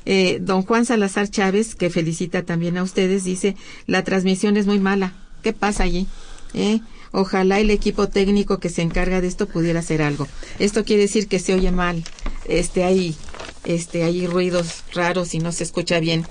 [0.04, 4.78] eh, don Juan Salazar Chávez, que felicita también a ustedes, dice, la transmisión es muy
[4.78, 5.14] mala.
[5.42, 6.06] ¿Qué pasa allí?
[6.54, 6.80] ¿Eh?
[7.12, 10.26] Ojalá el equipo técnico que se encarga de esto pudiera hacer algo.
[10.58, 12.04] Esto quiere decir que se oye mal.
[12.46, 13.14] Este hay
[13.64, 16.26] este hay ruidos raros y no se escucha bien.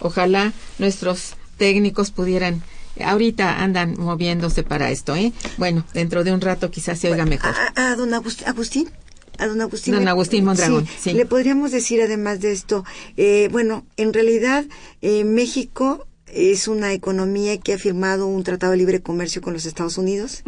[0.00, 2.62] Ojalá nuestros técnicos pudieran
[3.02, 5.32] ahorita andan moviéndose para esto, ¿eh?
[5.56, 7.54] Bueno, dentro de un rato quizás se oiga mejor.
[7.74, 8.90] A, don Agustín,
[9.38, 9.94] a don Agustín.
[9.94, 12.84] Don Agustín Mondragón, sí, Le podríamos decir además de esto,
[13.16, 14.64] eh, bueno, en realidad
[15.00, 19.64] eh, México es una economía que ha firmado un tratado de libre comercio con los
[19.64, 20.42] Estados Unidos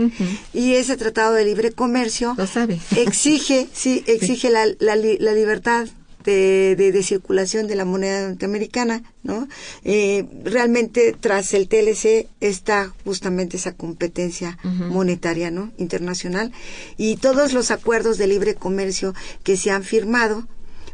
[0.53, 2.79] y ese tratado de libre comercio Lo sabe.
[2.97, 5.89] exige sí exige La, la, la, libertad
[6.31, 9.49] de, de, circulación de la moneda norteamericana, ¿no?
[9.85, 15.73] Eh, realmente tras el TLC está justamente esa competencia monetaria, ¿no?
[15.79, 16.53] Internacional
[16.97, 20.47] y todos los acuerdos de libre comercio que se han firmado,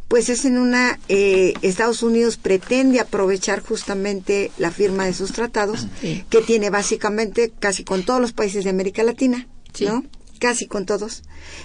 [0.09, 5.89] pues es en una eh, Estados Unidos pretende aprovechar justamente la firma de sus tratados
[6.31, 9.49] que tiene básicamente casi con todos los países de América Latina,
[9.81, 10.05] ¿no?
[10.37, 11.23] Casi con todos.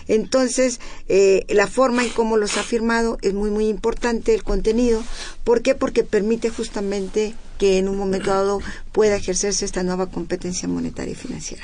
[0.07, 5.03] Entonces, eh, la forma en cómo los ha firmado es muy, muy importante, el contenido.
[5.43, 5.75] ¿Por qué?
[5.75, 8.59] Porque permite justamente que en un momento dado
[8.91, 11.63] pueda ejercerse esta nueva competencia monetaria y financiera.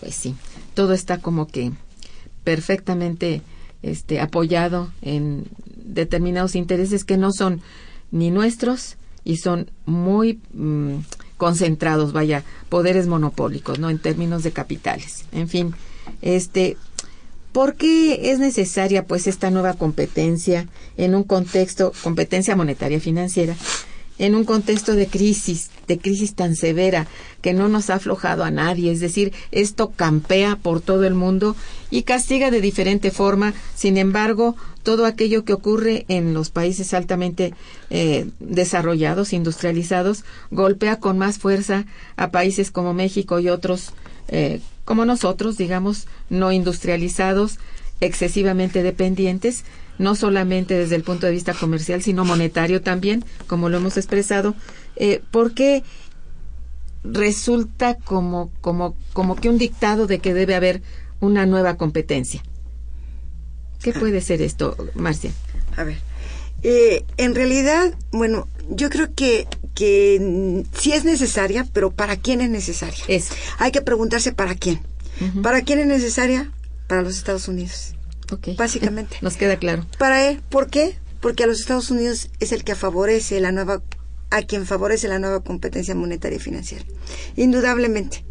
[0.00, 0.34] Pues sí,
[0.74, 1.72] todo está como que
[2.42, 3.42] perfectamente
[3.82, 7.62] este, apoyado en determinados intereses que no son
[8.10, 10.98] ni nuestros y son muy mm,
[11.36, 13.90] concentrados, vaya, poderes monopólicos, ¿no?
[13.90, 15.24] En términos de capitales.
[15.32, 15.74] En fin,
[16.22, 16.76] este,
[17.52, 23.56] ¿por qué es necesaria, pues, esta nueva competencia en un contexto, competencia monetaria financiera,
[24.18, 27.06] en un contexto de crisis, de crisis tan severa
[27.42, 31.56] que no nos ha aflojado a nadie, es decir, esto campea por todo el mundo
[31.90, 37.54] y castiga de diferente forma, sin embargo, todo aquello que ocurre en los países altamente
[37.90, 41.86] eh, desarrollados, industrializados, golpea con más fuerza
[42.16, 43.92] a países como México y otros
[44.28, 47.58] eh, como nosotros, digamos, no industrializados,
[48.00, 49.64] excesivamente dependientes,
[49.98, 54.54] no solamente desde el punto de vista comercial, sino monetario también, como lo hemos expresado,
[54.96, 55.82] eh, porque
[57.04, 60.82] resulta como, como, como que un dictado de que debe haber
[61.20, 62.42] una nueva competencia.
[63.82, 65.30] ¿Qué puede ser esto, Marcia?
[65.76, 65.98] A ver,
[66.62, 72.48] eh, en realidad, bueno, yo creo que, que sí es necesaria, pero ¿para quién es
[72.48, 73.04] necesaria?
[73.06, 73.28] Es.
[73.58, 74.80] Hay que preguntarse para quién.
[75.42, 76.50] ¿Para quién es necesaria?
[76.88, 77.94] Para los Estados Unidos.
[78.56, 79.18] Básicamente.
[79.22, 79.86] Nos queda claro.
[79.98, 80.98] Para él, ¿por qué?
[81.20, 83.82] Porque a los Estados Unidos es el que favorece la nueva,
[84.30, 86.84] a quien favorece la nueva competencia monetaria y financiera.
[87.36, 88.24] Indudablemente.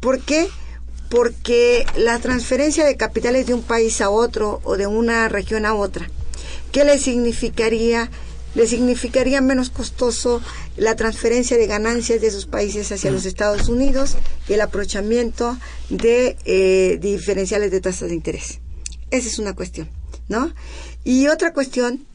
[0.00, 0.48] ¿Por qué?
[1.08, 5.74] Porque la transferencia de capitales de un país a otro o de una región a
[5.74, 6.10] otra,
[6.72, 8.10] ¿qué le significaría?
[8.54, 10.42] Le significaría menos costoso
[10.76, 14.16] la transferencia de ganancias de esos países hacia los Estados Unidos
[14.48, 15.56] y el aprovechamiento
[15.90, 18.60] de eh, diferenciales de tasas de interés.
[19.12, 19.90] Esa es una cuestión,
[20.28, 20.52] ¿no?
[21.04, 22.06] Y otra cuestión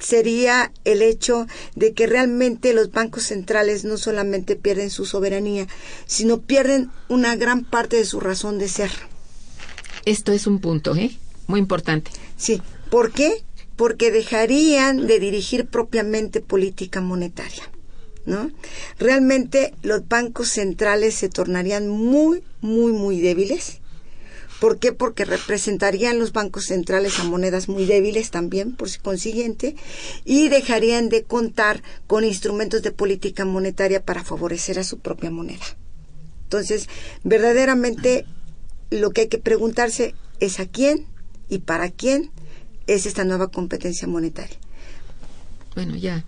[0.00, 5.68] sería el hecho de que realmente los bancos centrales no solamente pierden su soberanía,
[6.06, 8.90] sino pierden una gran parte de su razón de ser.
[10.06, 11.14] Esto es un punto, ¿eh?
[11.46, 12.10] Muy importante.
[12.38, 12.62] Sí.
[12.90, 13.44] ¿Por qué?
[13.76, 17.64] Porque dejarían de dirigir propiamente política monetaria.
[18.24, 18.50] ¿No?
[18.98, 23.79] Realmente los bancos centrales se tornarían muy, muy, muy débiles
[24.60, 24.92] ¿Por qué?
[24.92, 29.74] Porque representarían los bancos centrales a monedas muy débiles también, por consiguiente,
[30.24, 35.64] y dejarían de contar con instrumentos de política monetaria para favorecer a su propia moneda.
[36.44, 36.88] Entonces,
[37.24, 38.26] verdaderamente
[38.90, 41.06] lo que hay que preguntarse es a quién
[41.48, 42.30] y para quién
[42.86, 44.58] es esta nueva competencia monetaria.
[45.74, 46.26] Bueno, ya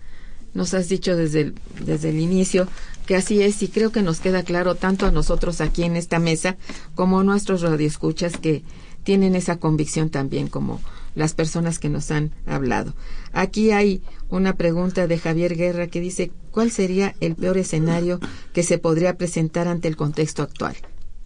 [0.53, 1.55] nos has dicho desde el,
[1.85, 2.67] desde el inicio
[3.05, 6.19] que así es y creo que nos queda claro tanto a nosotros aquí en esta
[6.19, 6.57] mesa
[6.95, 8.63] como a nuestros radioescuchas que
[9.03, 10.81] tienen esa convicción también como
[11.15, 12.93] las personas que nos han hablado.
[13.33, 18.19] Aquí hay una pregunta de Javier Guerra que dice, ¿cuál sería el peor escenario
[18.53, 20.75] que se podría presentar ante el contexto actual?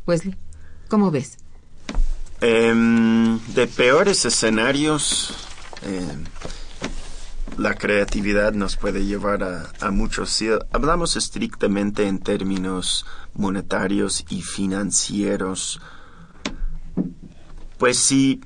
[0.05, 0.35] Wesley,
[0.89, 1.37] ¿cómo ves?
[2.41, 5.33] Em, de peores escenarios,
[5.83, 6.23] em,
[7.57, 10.29] la creatividad nos puede llevar a, muchos.
[10.29, 15.81] Si hablamos estrictamente en términos monetarios y financieros,
[17.77, 18.41] pues si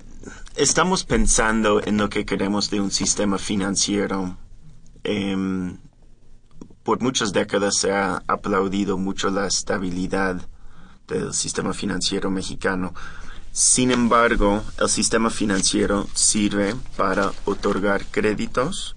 [0.55, 4.37] estamos pensando en lo que queremos de un sistema financiero,
[5.03, 5.75] eh,
[6.83, 10.41] por muchas décadas se ha aplaudido mucho la estabilidad
[11.07, 12.93] del sistema financiero mexicano.
[13.51, 18.95] Sin embargo, el sistema financiero sirve para otorgar créditos,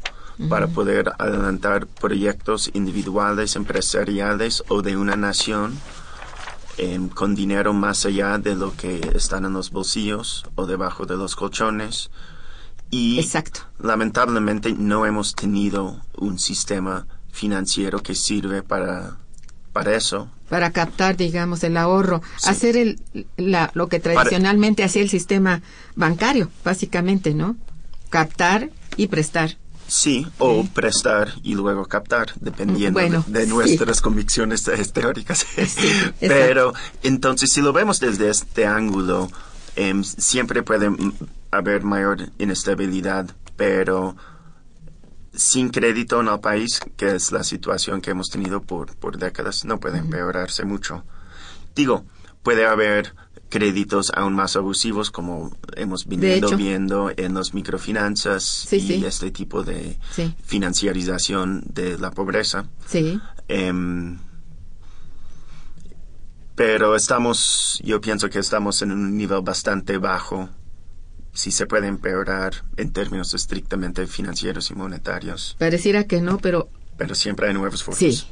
[0.48, 5.78] para poder adelantar proyectos individuales, empresariales o de una nación
[6.76, 11.16] eh, con dinero más allá de lo que están en los bolsillos o debajo de
[11.16, 12.10] los colchones.
[12.90, 13.60] Y Exacto.
[13.78, 19.16] lamentablemente no hemos tenido un sistema financiero que sirve para
[19.74, 20.30] para eso.
[20.48, 22.48] Para captar, digamos, el ahorro, sí.
[22.48, 23.00] hacer el,
[23.36, 25.62] la, lo que tradicionalmente hacía el sistema
[25.96, 27.56] bancario, básicamente, ¿no?
[28.08, 29.56] Captar y prestar.
[29.86, 34.02] Sí, o prestar y luego captar, dependiendo bueno, de, de, nuestras sí.
[34.02, 35.46] convicciones teóricas.
[36.20, 36.72] Pero
[37.02, 39.30] entonces, si lo vemos desde este ángulo,
[39.76, 40.90] eh, siempre puede
[41.50, 44.16] haber mayor inestabilidad, pero
[45.34, 49.64] sin crédito en el país, que es la situación que hemos tenido por, por décadas,
[49.64, 51.04] no puede empeorarse mucho.
[51.74, 52.04] Digo,
[52.42, 53.14] puede haber
[53.54, 59.04] créditos aún más abusivos como hemos venido viendo en las microfinanzas sí, y sí.
[59.06, 60.34] este tipo de sí.
[60.44, 62.66] financiarización de la pobreza.
[62.88, 63.20] Sí.
[63.48, 64.18] Um,
[66.56, 70.48] pero estamos, yo pienso que estamos en un nivel bastante bajo
[71.32, 75.54] si se puede empeorar en términos estrictamente financieros y monetarios.
[75.60, 76.70] Pareciera que no, pero...
[76.98, 78.00] Pero siempre hay nuevos focos.
[78.00, 78.24] Sí.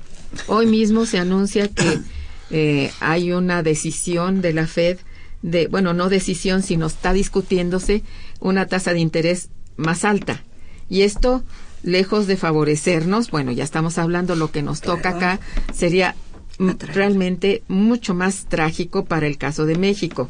[0.48, 2.00] Hoy mismo se anuncia que
[2.50, 4.98] eh, hay una decisión de la Fed
[5.42, 8.02] de, bueno, no decisión, sino está discutiéndose
[8.40, 10.42] una tasa de interés más alta.
[10.88, 11.42] Y esto,
[11.82, 15.40] lejos de favorecernos, bueno, ya estamos hablando lo que nos toca acá,
[15.72, 16.14] sería
[16.58, 20.28] realmente mucho más trágico para el caso de México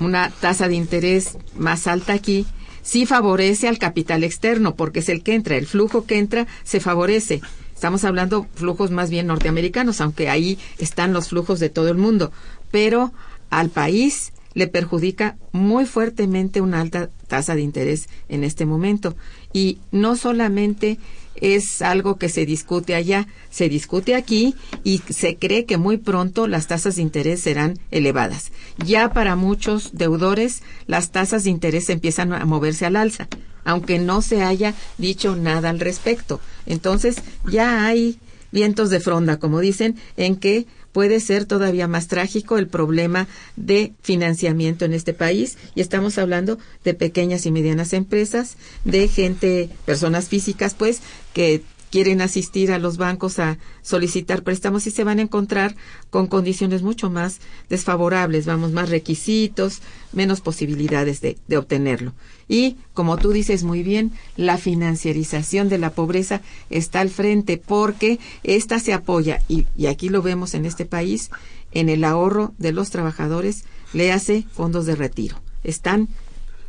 [0.00, 2.46] una tasa de interés más alta aquí,
[2.82, 6.80] sí favorece al capital externo, porque es el que entra, el flujo que entra se
[6.80, 7.40] favorece.
[7.74, 12.32] Estamos hablando flujos más bien norteamericanos, aunque ahí están los flujos de todo el mundo,
[12.70, 13.12] pero
[13.50, 19.16] al país le perjudica muy fuertemente una alta tasa de interés en este momento.
[19.52, 20.98] Y no solamente
[21.36, 26.46] es algo que se discute allá, se discute aquí y se cree que muy pronto
[26.46, 28.50] las tasas de interés serán elevadas.
[28.84, 33.28] Ya para muchos deudores las tasas de interés empiezan a moverse al alza.
[33.62, 36.40] aunque no se haya dicho nada al respecto.
[36.64, 38.18] Entonces, ya hay
[38.52, 43.92] vientos de fronda, como dicen, en que puede ser todavía más trágico el problema de
[44.02, 45.56] financiamiento en este país.
[45.74, 51.00] Y estamos hablando de pequeñas y medianas empresas, de gente, personas físicas, pues,
[51.32, 55.74] que quieren asistir a los bancos a solicitar préstamos y se van a encontrar
[56.10, 59.80] con condiciones mucho más desfavorables, vamos, más requisitos,
[60.12, 62.12] menos posibilidades de, de obtenerlo.
[62.48, 68.18] Y, como tú dices muy bien, la financiarización de la pobreza está al frente porque
[68.42, 71.30] ésta se apoya, y, y aquí lo vemos en este país,
[71.72, 75.40] en el ahorro de los trabajadores, le hace fondos de retiro.
[75.62, 76.08] Están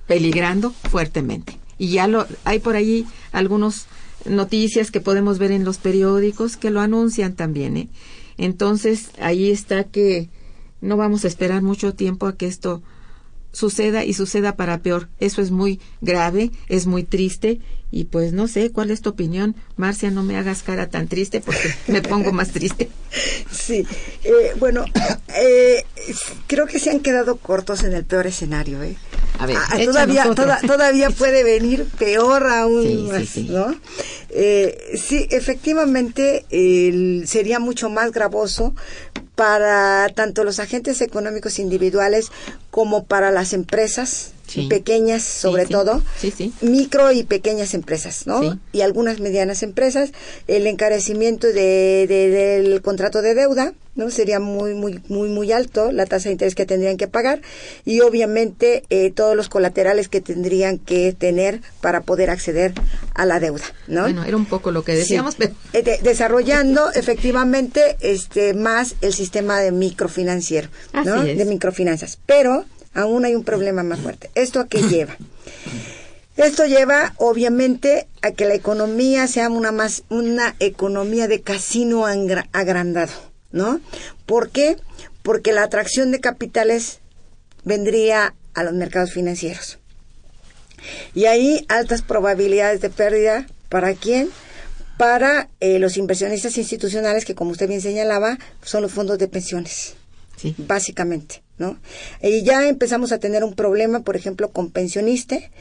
[0.08, 1.58] peligrando fuertemente.
[1.78, 3.88] Y ya lo, hay por ahí algunos
[4.26, 7.78] noticias que podemos ver en los periódicos que lo anuncian también.
[7.78, 7.90] ¿eh?
[8.38, 10.30] Entonces, ahí está que
[10.82, 12.82] no vamos a esperar mucho tiempo a que esto
[13.52, 15.10] suceda y suceda para peor.
[15.20, 17.60] Eso es muy grave, es muy triste
[17.92, 19.56] y pues no sé cuál es tu opinión.
[19.76, 22.90] Marcia, no me hagas cara tan triste porque me pongo más triste.
[23.52, 23.86] Sí,
[24.24, 24.86] eh, bueno,
[25.36, 25.84] eh,
[26.48, 28.82] creo que se han quedado cortos en el peor escenario.
[28.82, 28.96] ¿eh?
[29.42, 33.48] A ver, Ah, todavía, toda- todavía puede venir peor aún Sí, más, sí.
[33.50, 33.74] ¿no?
[34.30, 38.76] Eh, sí, efectivamente el- sería mucho más gravoso
[39.36, 42.32] para tanto los agentes económicos individuales
[42.70, 44.68] como para las empresas Sí.
[44.68, 45.72] pequeñas, sobre sí.
[45.72, 46.54] todo, Sí, sí.
[46.62, 48.60] micro y pequeñas empresas, ¿no?
[48.74, 50.12] Y algunas medianas empresas,
[50.48, 54.10] el encarecimiento de, de- del contrato de deuda, ¿no?
[54.10, 57.42] Sería muy, muy, muy, muy alto la tasa de interés que tendrían que pagar
[57.86, 62.74] y obviamente eh, todos los colaterales que tendrían que tener para poder acceder
[63.14, 64.04] a la deuda, ¿no?
[64.04, 65.40] Bueno, era un poco lo que decíamos, Sí.
[65.44, 70.70] pero Eh, de- desarrollando efectivamente este más el sistema de microfinanciero,
[71.06, 71.16] ¿no?
[71.22, 71.38] Así es.
[71.38, 72.18] De microfinanzas.
[72.26, 74.30] Pero aún hay un problema más fuerte.
[74.36, 75.18] ¿Esto a qué lleva?
[76.38, 83.12] Esto lleva, obviamente, a que la economía sea una más una economía de casino agrandado,
[83.52, 83.80] ¿no?
[84.26, 84.78] ¿Por qué?
[85.24, 87.00] Porque la atracción de capitales
[87.64, 89.78] vendría a los mercados financieros.
[91.14, 93.46] Y ahí altas probabilidades de pérdida.
[93.70, 94.30] ¿Para quién?
[94.98, 99.96] Para eh, los inversionistas institucionales que, como usted bien señalaba, son los fondos de pensiones
[100.42, 100.56] sí.
[100.58, 101.78] básicamente, ¿no?
[102.22, 105.52] Y ya empezamos a tener un problema, por ejemplo, con Pensioniste,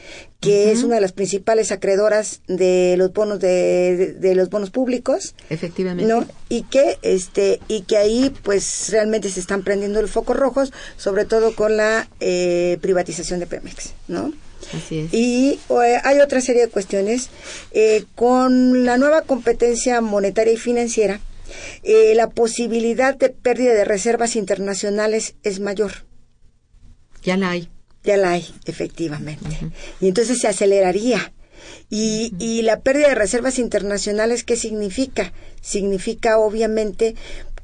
[0.41, 4.71] que es una de las principales acreedoras de los bonos de, de- de los bonos
[4.71, 6.11] públicos, Efectivamente.
[6.11, 6.25] ¿no?
[6.49, 11.25] Y que este y que ahí pues realmente se están prendiendo los focos rojos, sobre
[11.25, 14.33] todo con la eh, privatización de Pemex, ¿no?
[14.75, 15.13] Así es.
[15.13, 17.29] Y eh, hay otra serie de cuestiones.
[17.71, 21.19] Eh, con la nueva competencia monetaria y financiera,
[21.83, 25.91] eh, la posibilidad de pérdida de reservas internacionales es mayor.
[27.23, 27.69] Ya la hay.
[28.03, 29.57] Ya la hay, efectivamente.
[29.99, 31.31] Y entonces se aceleraría.
[31.89, 35.31] Y, y la pérdida de reservas internacionales, ¿qué significa?
[35.61, 37.15] Significa, obviamente,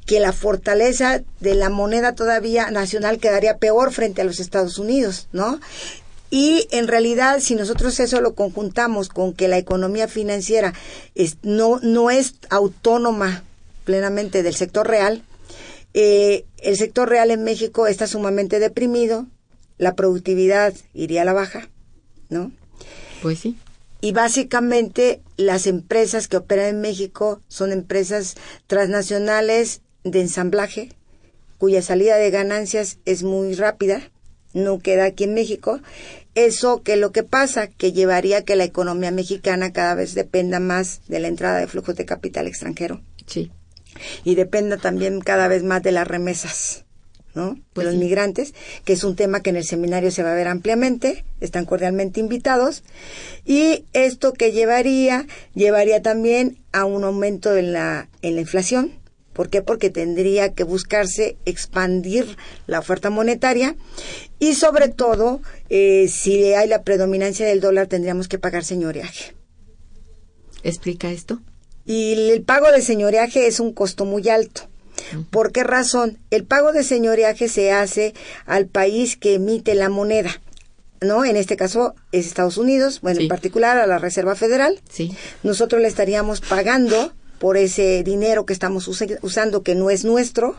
[0.05, 5.27] que la fortaleza de la moneda todavía nacional quedaría peor frente a los Estados Unidos,
[5.31, 5.59] ¿no?
[6.29, 10.73] Y en realidad, si nosotros eso lo conjuntamos con que la economía financiera
[11.15, 13.43] es- no, no es autónoma
[13.88, 15.23] plenamente del sector real,
[15.93, 19.27] eh, el sector real en México está sumamente deprimido,
[19.77, 21.69] la productividad iría a la baja,
[22.29, 22.51] ¿no?
[23.21, 23.55] Pues sí.
[24.01, 28.35] Y básicamente las empresas que operan en México son empresas
[28.67, 30.89] transnacionales de ensamblaje,
[31.57, 34.01] cuya salida de ganancias es muy rápida,
[34.53, 35.79] no queda aquí en México.
[36.35, 40.59] Eso que lo que pasa, que llevaría a que la economía mexicana cada vez dependa
[40.59, 43.51] más de la entrada de flujos de capital extranjero Sí.
[44.23, 46.85] Y dependa también cada vez más de las remesas,
[47.35, 47.55] ¿no?
[47.55, 47.99] De Pues los sí.
[47.99, 48.53] migrantes,
[48.85, 52.19] que es un tema que en el seminario se va a ver ampliamente, están cordialmente
[52.19, 52.83] invitados,
[53.45, 58.91] y esto que llevaría, llevaría también a un aumento en la, en la inflación.
[59.33, 59.61] ¿Por qué?
[59.61, 63.75] Porque tendría que buscarse expandir la oferta monetaria
[64.39, 69.35] y sobre todo, eh, si hay la predominancia del dólar, tendríamos que pagar señoreaje.
[70.63, 71.39] ¿Explica esto?
[71.88, 74.61] Y el pago de señoreaje es un costo muy alto.
[75.31, 76.17] ¿Por qué razón?
[76.31, 78.13] El pago de señoreaje se hace
[78.45, 80.41] al país que emite la moneda,
[81.01, 81.23] ¿no?
[81.23, 83.23] En este caso es Estados Unidos, bueno, Sí.
[83.23, 84.79] en particular a la Reserva Federal.
[84.91, 85.15] Sí.
[85.43, 90.55] Nosotros le estaríamos pagando por ese dinero que estamos usa- usando que no es nuestro,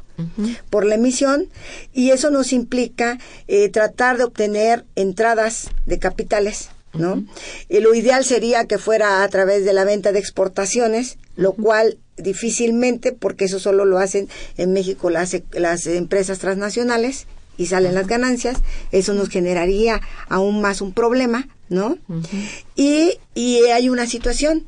[0.70, 1.48] por la emisión,
[1.92, 3.18] y eso nos implica
[3.48, 7.24] eh, tratar de obtener entradas de capitales, ¿no?
[7.68, 11.98] Y lo ideal sería que fuera a través de la venta de exportaciones, lo cual
[12.16, 17.26] difícilmente, porque eso solo lo hacen en México las, las empresas transnacionales,
[17.58, 18.58] y salen las ganancias,
[18.92, 21.98] eso nos generaría aún más un problema, ¿no?
[22.76, 24.64] y, y hay una situación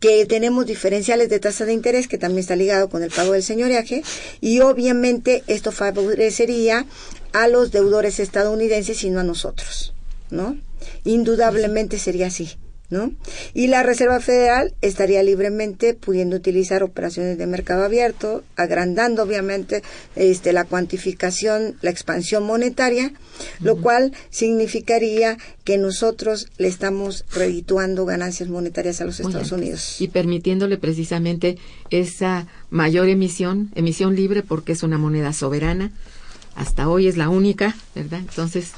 [0.00, 3.44] que tenemos diferenciales de tasa de interés que también está ligado con el pago del
[3.44, 4.02] señoreaje
[4.40, 6.84] y obviamente esto favorecería
[7.32, 9.94] a los deudores estadounidenses y no a nosotros,
[10.28, 10.56] ¿no?
[11.04, 12.50] Indudablemente sería así.
[12.90, 13.10] ¿No?
[13.54, 19.82] Y la Reserva Federal estaría libremente pudiendo utilizar operaciones de mercado abierto, agrandando obviamente
[20.14, 23.14] este, la cuantificación, la expansión monetaria,
[23.60, 29.98] lo cual significaría que nosotros le estamos redituando ganancias monetarias a los Estados Unidos.
[29.98, 31.56] Y permitiéndole precisamente
[31.88, 35.92] esa mayor emisión, emisión libre porque es una moneda soberana.
[36.54, 38.20] Hasta hoy es la única, ¿verdad?
[38.20, 38.72] Entonces,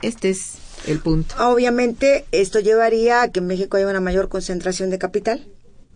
[0.00, 1.34] este es el punto.
[1.46, 5.46] Obviamente, esto llevaría a que en México haya una mayor concentración de capital,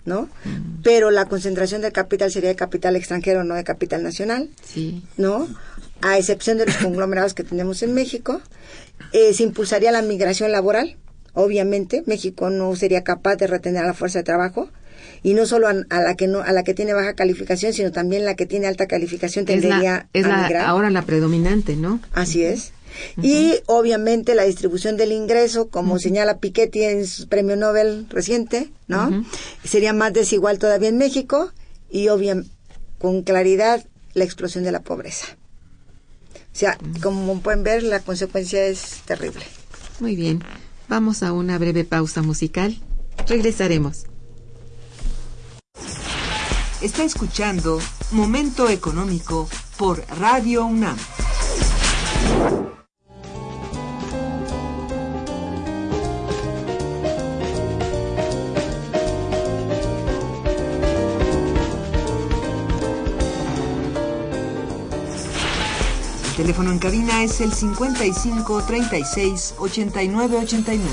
[0.04, 0.22] ¿no?
[0.44, 0.82] Mm.
[0.82, 5.02] Pero la concentración del capital sería de capital extranjero, no de capital nacional, sí.
[5.16, 5.48] ¿no?
[6.00, 8.40] A excepción de los conglomerados que tenemos en México.
[9.12, 10.96] Eh, se impulsaría la migración laboral.
[11.34, 14.68] Obviamente, México no sería capaz de retener a la fuerza de trabajo
[15.22, 18.24] y no solo a, la que no a la que tiene baja calificación sino también
[18.24, 22.72] la que tiene alta calificación tendría es la, es ahora la predominante no así es
[23.20, 29.24] y obviamente la distribución del ingreso, como señala Piketty en su premio Nobel reciente, ¿no?
[29.64, 31.52] Sería más desigual todavía en México
[31.90, 32.50] y obviamente
[33.02, 33.84] con claridad
[34.14, 35.26] la explosión de la pobreza.
[36.34, 39.42] O sea, como pueden ver, la consecuencia es terrible.
[39.98, 40.42] Muy bien.
[40.88, 42.78] Vamos a una breve pausa musical.
[43.26, 44.04] Regresaremos.
[46.80, 47.80] Está escuchando
[48.12, 50.96] Momento Económico por Radio UNAM.
[66.52, 70.88] Teléfono en cabina es el 55 36 89 89.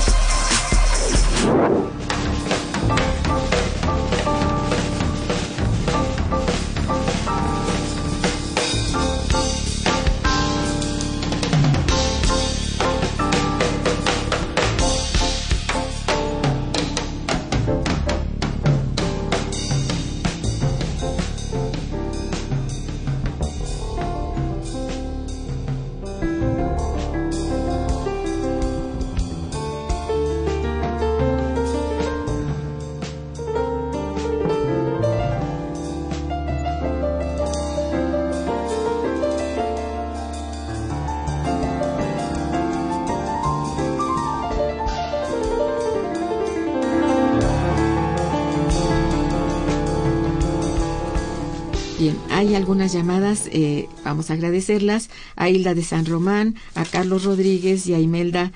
[52.55, 57.93] Algunas llamadas, eh, vamos a agradecerlas, a Hilda de San Román, a Carlos Rodríguez y
[57.93, 58.51] a Imelda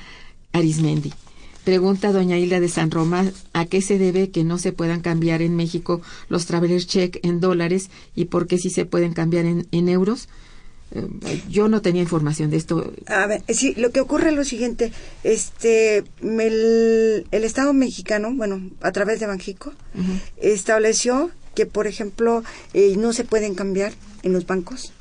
[0.53, 1.13] Arismendi.
[1.63, 5.41] Pregunta doña Hilda de San Román, ¿a qué se debe que no se puedan cambiar
[5.41, 9.89] en México los traveler check en dólares y por qué sí se pueden cambiar en,
[9.89, 10.29] euros?
[10.91, 12.93] Eh, yo no tenía información de esto.
[13.07, 14.91] A ver, sí, lo que ocurre es lo siguiente,
[15.23, 19.73] este, el, Estado mexicano, bueno, a través de Banjico,
[20.37, 24.93] estableció que, por ejemplo, eh, no se pueden cambiar en los bancos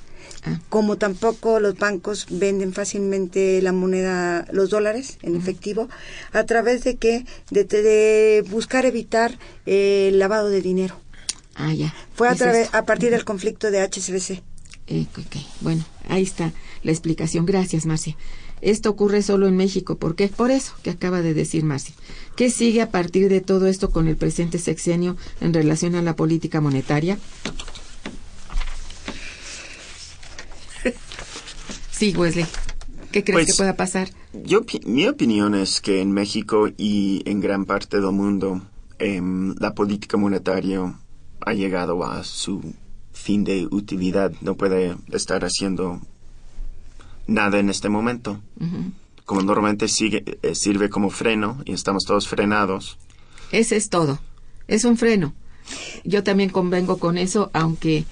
[0.45, 0.61] Ah.
[0.69, 5.89] como tampoco los bancos venden fácilmente la moneda, los dólares en efectivo,
[6.33, 11.01] a través de que de, de buscar evitar eh, el lavado de dinero.
[11.55, 11.93] Ah, ya.
[12.15, 14.43] Fue a, través, a partir del conflicto de HSBC.
[14.91, 17.45] Eh, ok, Bueno, ahí está la explicación.
[17.47, 18.17] Gracias, Marcia.
[18.61, 19.97] Esto ocurre solo en México.
[19.99, 20.29] ¿Por qué?
[20.29, 21.95] Por eso que acaba de decir Marcia.
[22.37, 26.17] ¿Qué sigue a partir de todo esto con el presente sexenio en relación a la
[26.17, 27.19] política monetaria?
[31.91, 32.47] Sí, Wesley.
[33.13, 34.11] ¿Qué crees Pues- que pueda pasar?
[34.45, 38.63] Yo, mi opinión es que en México y en gran parte del mundo
[38.99, 40.99] em, la política monetaria
[41.41, 42.61] ha llegado a su
[43.29, 44.33] fin de utilidad.
[44.41, 46.01] No puede estar haciendo
[47.27, 48.41] nada en este momento.
[49.27, 52.97] Como normalmente sigue, eh, sirve como freno y estamos todos frenados.
[53.53, 54.19] Ese es todo.
[54.67, 55.35] Es un freno.
[56.05, 58.07] Yo también convengo con eso, aunque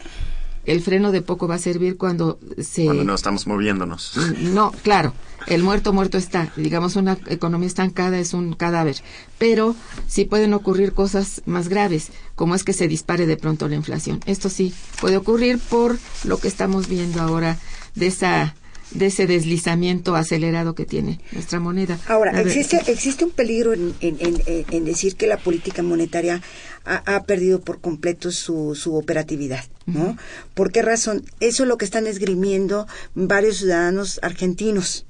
[0.66, 2.84] el freno de poco va a servir cuando se...
[2.84, 4.12] Cuando no estamos moviéndonos.
[4.38, 5.14] No, claro,
[5.46, 6.52] el muerto muerto está.
[6.56, 8.96] Digamos, una economía estancada es un cadáver.
[9.38, 9.74] Pero
[10.08, 14.20] sí pueden ocurrir cosas más graves, como es que se dispare de pronto la inflación.
[14.26, 17.58] Esto sí puede ocurrir por lo que estamos viendo ahora
[17.94, 18.54] de esa
[18.92, 21.98] de ese deslizamiento acelerado que tiene nuestra moneda.
[22.06, 26.40] Ahora, existe, existe un peligro en- en- en decir que la política monetaria
[26.86, 30.16] ha, ha perdido por completo su, su operatividad, ¿no?
[30.54, 31.24] ¿Por qué razón?
[31.40, 35.04] Eso es lo que están esgrimiendo varios ciudadanos argentinos.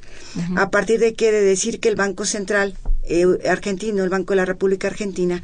[0.57, 2.75] A partir de que de decir que el Banco Central
[3.09, 5.43] eh, argentino, el Banco de la República Argentina,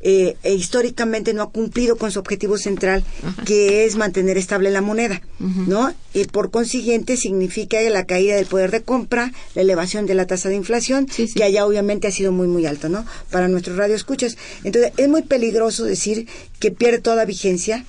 [0.00, 3.04] eh, e históricamente no ha cumplido con su objetivo central,
[3.44, 5.92] que es mantener estable la moneda, ¿no?
[6.14, 10.48] Y por consiguiente significa la caída del poder de compra, la elevación de la tasa
[10.48, 11.34] de inflación, Sí, sí.
[11.34, 13.04] que allá obviamente ha sido muy, muy alto, ¿no?
[13.30, 14.36] Para nuestros radioescuchas.
[14.64, 16.28] Entonces, es muy peligroso decir
[16.60, 17.84] que pierde toda vigencia.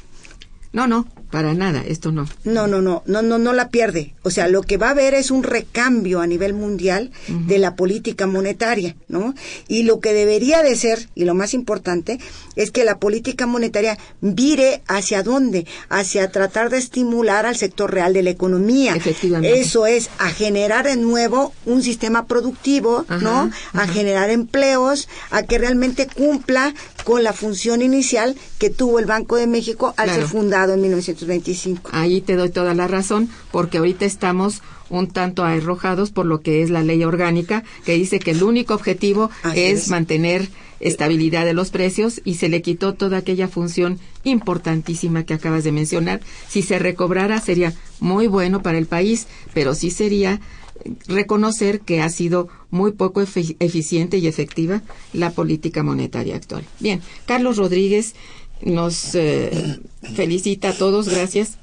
[0.73, 2.27] No, no, para nada, esto no.
[2.43, 4.13] No, no, no, no, no, no la pierde.
[4.23, 7.75] O sea, lo que va a haber es un recambio a nivel mundial de la
[7.75, 9.33] política monetaria, ¿no?
[9.67, 12.19] Y lo que debería de ser, y lo más importante,
[12.55, 15.65] es que la política monetaria vire hacia dónde?
[15.89, 18.95] Hacia tratar de estimular al sector real de la economía.
[18.95, 19.59] Efectivamente.
[19.59, 23.51] Eso es, a generar de nuevo un sistema productivo, Ajá, ¿no?
[23.73, 23.93] A ajá.
[23.93, 29.47] generar empleos, a que realmente cumpla con la función inicial que tuvo el Banco de
[29.47, 30.21] México al Claro.
[30.21, 31.89] ser fundado en 1925.
[31.93, 36.61] Ahí te doy toda la razón, porque ahorita estamos un tanto arrojados por lo que
[36.61, 39.89] es la ley orgánica, que dice que el único objetivo es, es.
[39.89, 40.49] mantener
[40.79, 45.71] estabilidad de los precios y se le quitó toda aquella función importantísima que acabas de
[45.71, 46.21] mencionar.
[46.47, 50.39] Si se recobrara sería muy bueno para el país, pero sí sería
[50.85, 54.83] eh, reconocer que ha sido muy poco efi- eficiente y efectiva
[55.13, 56.63] la política monetaria actual.
[56.79, 58.13] Bien, Carlos Rodríguez
[58.61, 59.79] nos eh,
[60.15, 61.57] felicita a todos, gracias.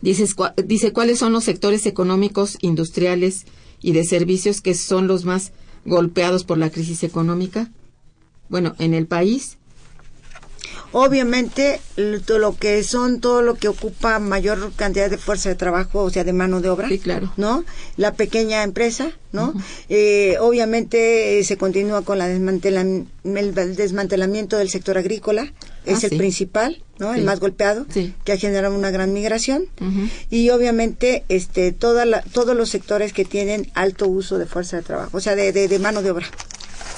[0.00, 3.46] Dices, dice cuáles son los sectores económicos, industriales
[3.80, 5.52] y de servicios que son los más
[5.84, 7.70] golpeados por la crisis económica.
[8.48, 9.58] Bueno, en el país,
[10.92, 11.80] Obviamente,
[12.26, 16.10] todo lo que son, todo lo que ocupa mayor cantidad de fuerza de trabajo, o
[16.10, 16.88] sea, de mano de obra.
[16.88, 17.32] Sí, claro.
[17.36, 17.64] ¿No?
[17.96, 19.54] La pequeña empresa, ¿no?
[19.88, 25.52] Eh, obviamente eh, se continúa con la desmantelam- el, el desmantelamiento del sector agrícola.
[25.84, 26.16] Es Ah, el sí.
[26.18, 27.12] principal, ¿no?
[27.14, 27.18] Sí.
[27.20, 28.14] El más golpeado, Sí.
[28.24, 29.64] que ha generado una gran migración.
[30.30, 34.82] Y obviamente, este, toda la, todos los sectores que tienen alto uso de fuerza de
[34.82, 36.26] trabajo, o sea, de, de, de mano de obra.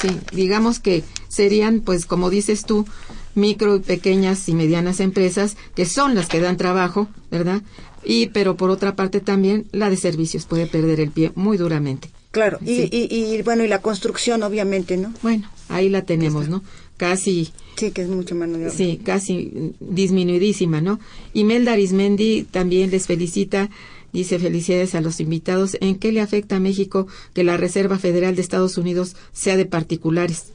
[0.02, 2.86] sí, digamos que serían, pues como dices tú,
[3.34, 7.62] micro y pequeñas y medianas empresas que son las que dan trabajo, ¿verdad?
[8.04, 12.10] Y pero por otra parte también la de servicios puede perder el pie muy duramente.
[12.30, 12.88] Claro, y, Sí.
[12.90, 15.12] y, y bueno, y la construcción, obviamente, ¿no?
[15.22, 16.62] Bueno, ahí la tenemos, ¿no?
[16.96, 18.74] Casi Sí, que es mucho mano de obra.
[18.74, 21.00] Sí, casi disminuidísima, ¿no?
[21.32, 23.70] Imelda Arismendi también les felicita,
[24.12, 25.76] dice felicidades a los invitados.
[25.80, 29.66] ¿En qué le afecta a México que la Reserva Federal de Estados Unidos sea de
[29.66, 30.52] particulares?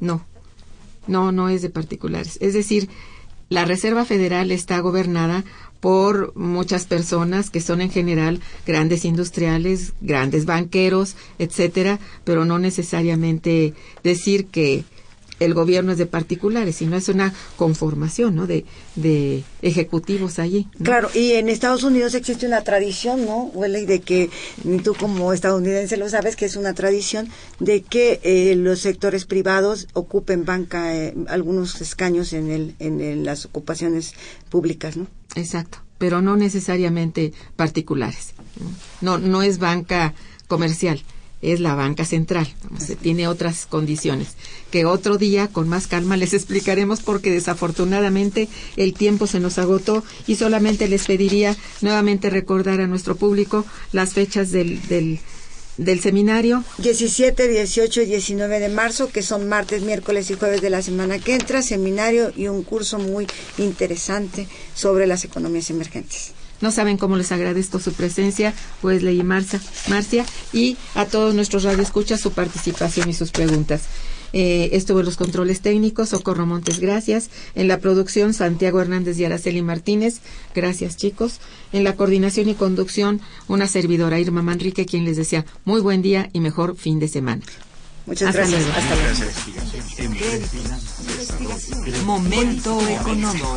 [0.00, 0.24] No,
[1.06, 2.38] no, no es de particulares.
[2.40, 2.88] Es decir,
[3.48, 5.44] la Reserva Federal está gobernada
[5.80, 13.74] por muchas personas que son en general grandes industriales, grandes banqueros, etcétera, pero no necesariamente
[14.04, 14.84] decir que
[15.40, 18.46] el gobierno es de particulares, sino es una conformación, ¿no?
[18.46, 18.64] De,
[18.94, 20.68] de ejecutivos allí.
[20.78, 20.84] ¿no?
[20.84, 23.44] Claro, y en Estados Unidos existe una tradición, ¿no?
[23.54, 24.30] Huele de que
[24.84, 27.28] tú como estadounidense lo sabes que es una tradición
[27.58, 33.46] de que eh, los sectores privados ocupen banca eh, algunos escaños en el en, las
[33.46, 34.14] ocupaciones
[34.50, 35.06] públicas, ¿no?
[35.34, 38.34] Exacto, pero no necesariamente particulares.
[39.00, 40.14] No, no es banca
[40.48, 41.02] comercial,
[41.42, 42.46] es la banca central.
[42.78, 44.28] Se tiene otras condiciones
[44.70, 50.04] que otro día con más calma les explicaremos porque desafortunadamente el tiempo se nos agotó
[50.26, 55.20] y solamente les pediría nuevamente recordar a nuestro público las fechas del, del,
[55.76, 56.64] del seminario.
[56.78, 61.18] 17, 18 y 19 de marzo, que son martes, miércoles y jueves de la semana
[61.18, 63.26] que entra, seminario y un curso muy
[63.58, 66.32] interesante sobre las economías emergentes.
[66.60, 71.62] No saben cómo les agradezco su presencia, pues leí Marcia, Marcia y a todos nuestros
[71.62, 73.82] radioescuchas su participación y sus preguntas.
[74.32, 77.30] Eh, estuvo en los controles técnicos, Socorro Montes, gracias.
[77.54, 80.20] En la producción, Santiago Hernández y Araceli Martínez,
[80.54, 81.40] gracias chicos.
[81.72, 86.30] En la coordinación y conducción, una servidora, Irma Manrique, quien les decía muy buen día
[86.32, 87.42] y mejor fin de semana.
[88.06, 88.62] Muchas gracias.
[88.66, 89.20] Hasta luego.
[92.04, 93.56] Momento económico.